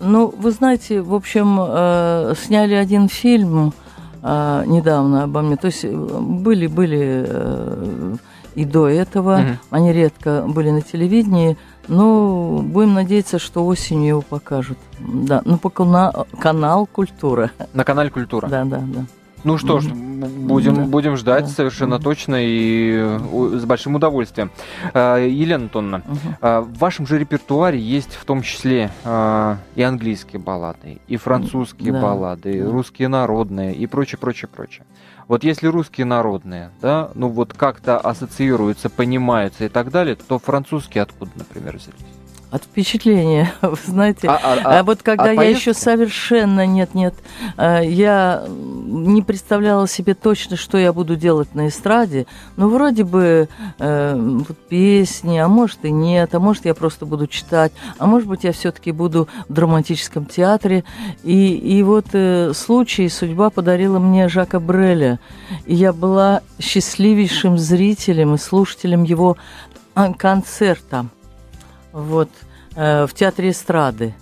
Ну, 0.00 0.28
вы 0.36 0.50
знаете, 0.50 1.02
в 1.02 1.14
общем, 1.14 1.58
э, 1.60 2.34
сняли 2.42 2.74
один 2.74 3.08
фильм 3.08 3.74
э, 4.22 4.64
недавно 4.66 5.24
обо 5.24 5.42
мне. 5.42 5.56
То 5.56 5.66
есть 5.66 5.84
э, 5.84 5.90
были, 5.90 6.66
были 6.66 7.24
э, 7.26 8.16
и 8.54 8.64
до 8.64 8.88
этого. 8.88 9.38
Мгм. 9.38 9.58
Они 9.70 9.92
редко 9.92 10.44
были 10.46 10.70
на 10.70 10.82
телевидении. 10.82 11.56
Но 11.88 12.60
будем 12.62 12.94
надеяться, 12.94 13.38
что 13.38 13.66
осенью 13.66 14.08
его 14.08 14.22
покажут. 14.22 14.78
Да, 15.00 15.42
ну, 15.44 15.58
пока 15.58 15.84
на 15.84 16.12
канал 16.38 16.86
Культура. 16.86 17.50
На 17.74 17.84
канале 17.84 18.10
Культура. 18.10 18.48
Да, 18.48 18.64
да, 18.64 18.82
да. 18.86 19.04
Ну 19.44 19.56
что 19.58 19.80
ж, 19.80 19.88
будем, 19.88 20.74
Да. 20.74 20.82
будем 20.82 21.16
ждать 21.16 21.44
Да. 21.44 21.50
совершенно 21.50 21.98
точно 21.98 22.36
и 22.40 23.18
с 23.56 23.64
большим 23.64 23.94
удовольствием. 23.94 24.50
А, 24.92 25.16
Елена 25.18 25.64
Антоновна, 25.64 26.02
а, 26.40 26.60
в 26.60 26.76
вашем 26.78 27.06
же 27.06 27.18
репертуаре 27.18 27.78
есть 27.78 28.14
в 28.14 28.24
том 28.24 28.42
числе 28.42 28.90
а, 29.04 29.56
и 29.76 29.82
английские 29.82 30.40
баллады, 30.40 30.98
и 31.08 31.16
французские 31.16 31.92
Да. 31.92 32.02
баллады, 32.02 32.52
и 32.52 32.62
русские 32.62 33.08
народные, 33.08 33.74
и 33.74 33.86
прочее, 33.86 34.18
прочее, 34.18 34.48
прочее. 34.54 34.84
Вот 35.26 35.44
если 35.44 35.68
русские 35.68 36.06
народные, 36.06 36.70
да, 36.82 37.10
ну 37.14 37.28
вот 37.28 37.52
как-то 37.54 37.98
ассоциируются, 37.98 38.90
понимаются 38.90 39.64
и 39.64 39.68
так 39.68 39.90
далее, 39.90 40.16
то 40.16 40.38
французские 40.38 41.02
откуда, 41.02 41.30
например, 41.36 41.76
взялись? 41.76 42.19
От 42.50 42.64
впечатления, 42.64 43.52
вы 43.62 43.76
знаете. 43.86 44.26
А, 44.28 44.40
а- 44.42 44.78
А, 44.80 44.82
вот 44.82 45.02
когда 45.04 45.24
от 45.24 45.30
я 45.30 45.36
поездки? 45.36 45.60
еще 45.68 45.74
совершенно 45.74 46.66
нет, 46.66 46.94
нет, 46.94 47.14
э, 47.56 47.82
я 47.86 48.44
не 48.48 49.22
представляла 49.22 49.86
себе 49.86 50.14
точно, 50.14 50.56
что 50.56 50.76
я 50.76 50.92
буду 50.92 51.14
делать 51.14 51.54
на 51.54 51.68
эстраде. 51.68 52.26
Ну, 52.56 52.68
вроде 52.68 53.04
бы 53.04 53.48
э, 53.78 54.16
вот 54.16 54.58
песни, 54.68 55.38
а 55.38 55.46
может 55.46 55.84
и 55.84 55.92
нет, 55.92 56.34
а 56.34 56.40
может 56.40 56.64
я 56.64 56.74
просто 56.74 57.06
буду 57.06 57.28
читать, 57.28 57.70
а 57.98 58.06
может 58.06 58.26
быть 58.28 58.42
я 58.42 58.50
все-таки 58.52 58.90
буду 58.90 59.28
в 59.48 59.52
драматическом 59.52 60.26
театре. 60.26 60.82
И, 61.22 61.54
и 61.54 61.84
вот 61.84 62.06
э, 62.14 62.52
случай, 62.52 63.08
судьба 63.08 63.50
подарила 63.50 64.00
мне 64.00 64.28
Жака 64.28 64.58
Бреля. 64.58 65.20
И 65.66 65.74
я 65.76 65.92
была 65.92 66.40
счастливейшим 66.58 67.58
зрителем 67.58 68.34
и 68.34 68.38
слушателем 68.38 69.04
его 69.04 69.36
а, 69.94 70.12
концерта 70.12 71.06
вот, 71.92 72.30
э, 72.74 73.06
в 73.06 73.14
театре 73.14 73.50
эстрады. 73.50 74.14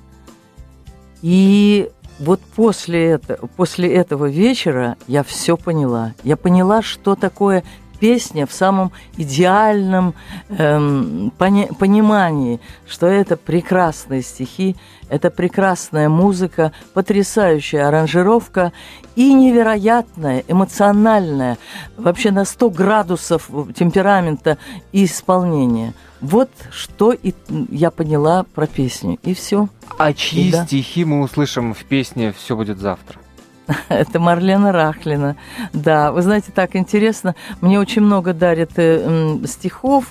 И 1.22 1.90
вот 2.18 2.40
после, 2.40 3.10
это, 3.10 3.38
после 3.56 3.92
этого 3.92 4.28
вечера 4.28 4.96
я 5.06 5.22
все 5.22 5.56
поняла. 5.56 6.14
Я 6.24 6.36
поняла, 6.36 6.82
что 6.82 7.14
такое 7.14 7.64
песня 8.00 8.46
в 8.46 8.52
самом 8.52 8.92
идеальном 9.16 10.14
эм, 10.48 11.32
пони- 11.38 11.70
понимании, 11.78 12.60
что 12.86 13.06
это 13.06 13.36
прекрасные 13.36 14.22
стихи, 14.22 14.76
это 15.08 15.30
прекрасная 15.30 16.08
музыка, 16.08 16.72
потрясающая 16.94 17.88
аранжировка 17.88 18.72
и 19.16 19.32
невероятная, 19.34 20.44
эмоциональная, 20.48 21.58
вообще 21.96 22.30
на 22.30 22.44
100 22.44 22.70
градусов 22.70 23.50
темперамента 23.74 24.58
и 24.92 25.04
исполнения. 25.04 25.94
Вот 26.20 26.50
что 26.70 27.12
и 27.12 27.32
я 27.70 27.90
поняла 27.90 28.44
про 28.54 28.66
песню. 28.66 29.18
И 29.22 29.34
все. 29.34 29.68
А 29.98 30.12
чьи 30.12 30.50
Да. 30.52 30.64
стихи 30.66 31.04
мы 31.04 31.20
услышим 31.20 31.74
в 31.74 31.84
песне 31.84 32.32
«Все 32.36 32.56
будет 32.56 32.78
завтра»? 32.78 33.20
Это 33.88 34.18
Марлена 34.18 34.72
Рахлина. 34.72 35.36
Да, 35.72 36.12
вы 36.12 36.22
знаете, 36.22 36.52
так 36.54 36.76
интересно. 36.76 37.34
Мне 37.60 37.78
очень 37.78 38.02
много 38.02 38.32
дарят 38.32 38.72
э, 38.76 39.04
м, 39.04 39.46
стихов, 39.46 40.06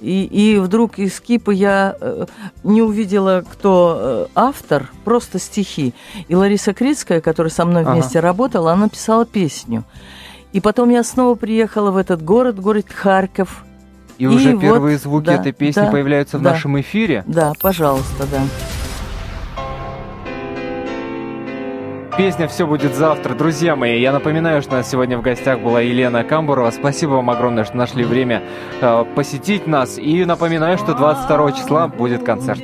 и, 0.00 0.24
и 0.24 0.58
вдруг 0.58 0.98
из 0.98 1.20
Кипа 1.20 1.50
я 1.50 1.96
э, 2.00 2.26
не 2.64 2.82
увидела, 2.82 3.44
кто 3.50 3.98
э, 3.98 4.26
автор, 4.34 4.90
просто 5.04 5.38
стихи. 5.38 5.94
И 6.28 6.34
Лариса 6.34 6.72
Крицкая, 6.72 7.20
которая 7.20 7.50
со 7.50 7.64
мной 7.64 7.82
Ага. 7.82 7.92
вместе 7.92 8.20
работала, 8.20 8.72
она 8.72 8.88
писала 8.88 9.26
песню. 9.26 9.84
И 10.52 10.60
потом 10.60 10.90
я 10.90 11.02
снова 11.02 11.34
приехала 11.34 11.90
в 11.90 11.96
этот 11.96 12.22
город, 12.22 12.60
город 12.60 12.86
Харьков. 12.92 13.64
И, 14.18 14.26
уже 14.26 14.52
вот, 14.52 14.60
первые 14.60 14.98
звуки 14.98 15.26
да, 15.26 15.34
этой 15.34 15.52
песни 15.52 15.80
да, 15.80 15.90
появляются 15.90 16.38
в 16.38 16.42
да. 16.42 16.52
нашем 16.52 16.80
эфире. 16.80 17.24
Да, 17.26 17.52
пожалуйста, 17.60 18.26
да. 18.30 18.42
Песня 22.16 22.46
«Все 22.46 22.66
будет 22.66 22.94
завтра». 22.94 23.34
Друзья 23.34 23.74
мои, 23.74 23.98
я 23.98 24.12
напоминаю, 24.12 24.60
что 24.60 24.72
у 24.72 24.74
нас 24.74 24.90
сегодня 24.90 25.16
в 25.16 25.22
гостях 25.22 25.60
была 25.60 25.80
Елена 25.80 26.22
Камбурова. 26.24 26.70
Спасибо 26.70 27.12
вам 27.12 27.30
огромное, 27.30 27.64
что 27.64 27.76
нашли 27.76 28.04
время 28.04 28.42
э, 28.82 29.04
посетить 29.16 29.66
нас. 29.66 29.96
И 29.96 30.24
напоминаю, 30.26 30.76
что 30.76 30.94
22 30.94 31.52
числа 31.52 31.88
будет 31.88 32.22
концерт. 32.22 32.60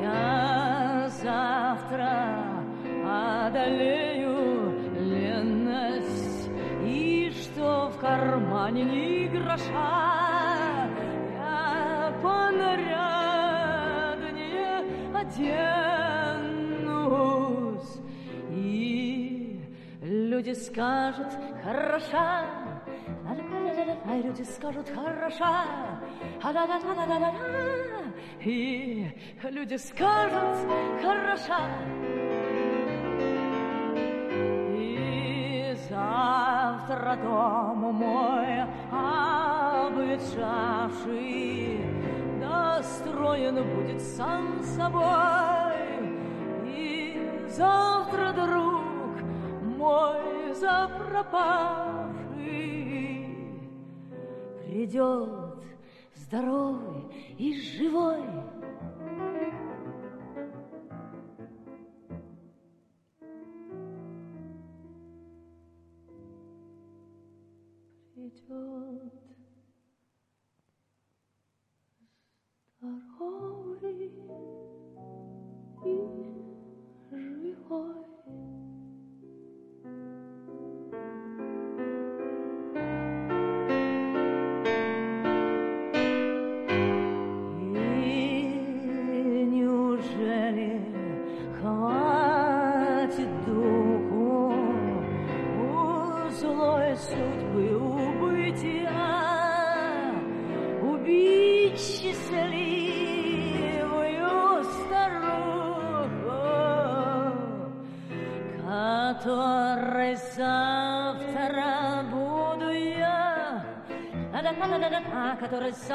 Я 0.00 1.08
завтра 1.22 2.64
одолею 3.04 4.72
ленность, 5.00 6.50
И 6.82 7.30
что 7.30 7.90
в 7.90 7.98
кармане 7.98 8.84
ни 8.84 9.26
гроша, 9.26 10.45
понаряднее 12.22 13.06
оденусь, 15.14 18.00
И 18.50 19.60
люди 20.02 20.52
скажут 20.52 21.32
«хороша», 21.62 22.44
Ай, 24.08 24.22
люди 24.22 24.42
скажут 24.42 24.88
«хороша», 24.88 25.64
а-да-да-да-да-да-да. 26.42 27.32
И 28.40 29.10
люди 29.42 29.76
скажут 29.76 30.56
«хороша». 31.02 31.60
И 34.78 35.74
завтра 35.88 37.16
дом 37.22 37.94
мой 37.94 38.64
обветшавший 38.92 41.80
Достроен 42.56 43.56
будет 43.74 44.00
сам 44.00 44.62
собой. 44.62 45.04
И 46.64 47.44
завтра, 47.48 48.32
друг 48.32 49.22
мой 49.78 50.54
запропавший 50.54 52.06
Придет 54.64 55.64
здоровый 56.14 57.04
и 57.38 57.54
живой. 57.60 58.22
Придет 68.14 69.12
Oh. 72.88 73.00
all 73.20 73.45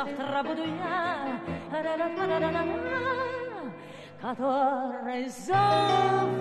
завтра 0.04 0.43
буду 0.43 0.64
я. 0.64 1.39
Да-да-да-да-да-да, 1.72 2.64
который 4.22 5.30
завтра 5.30 6.41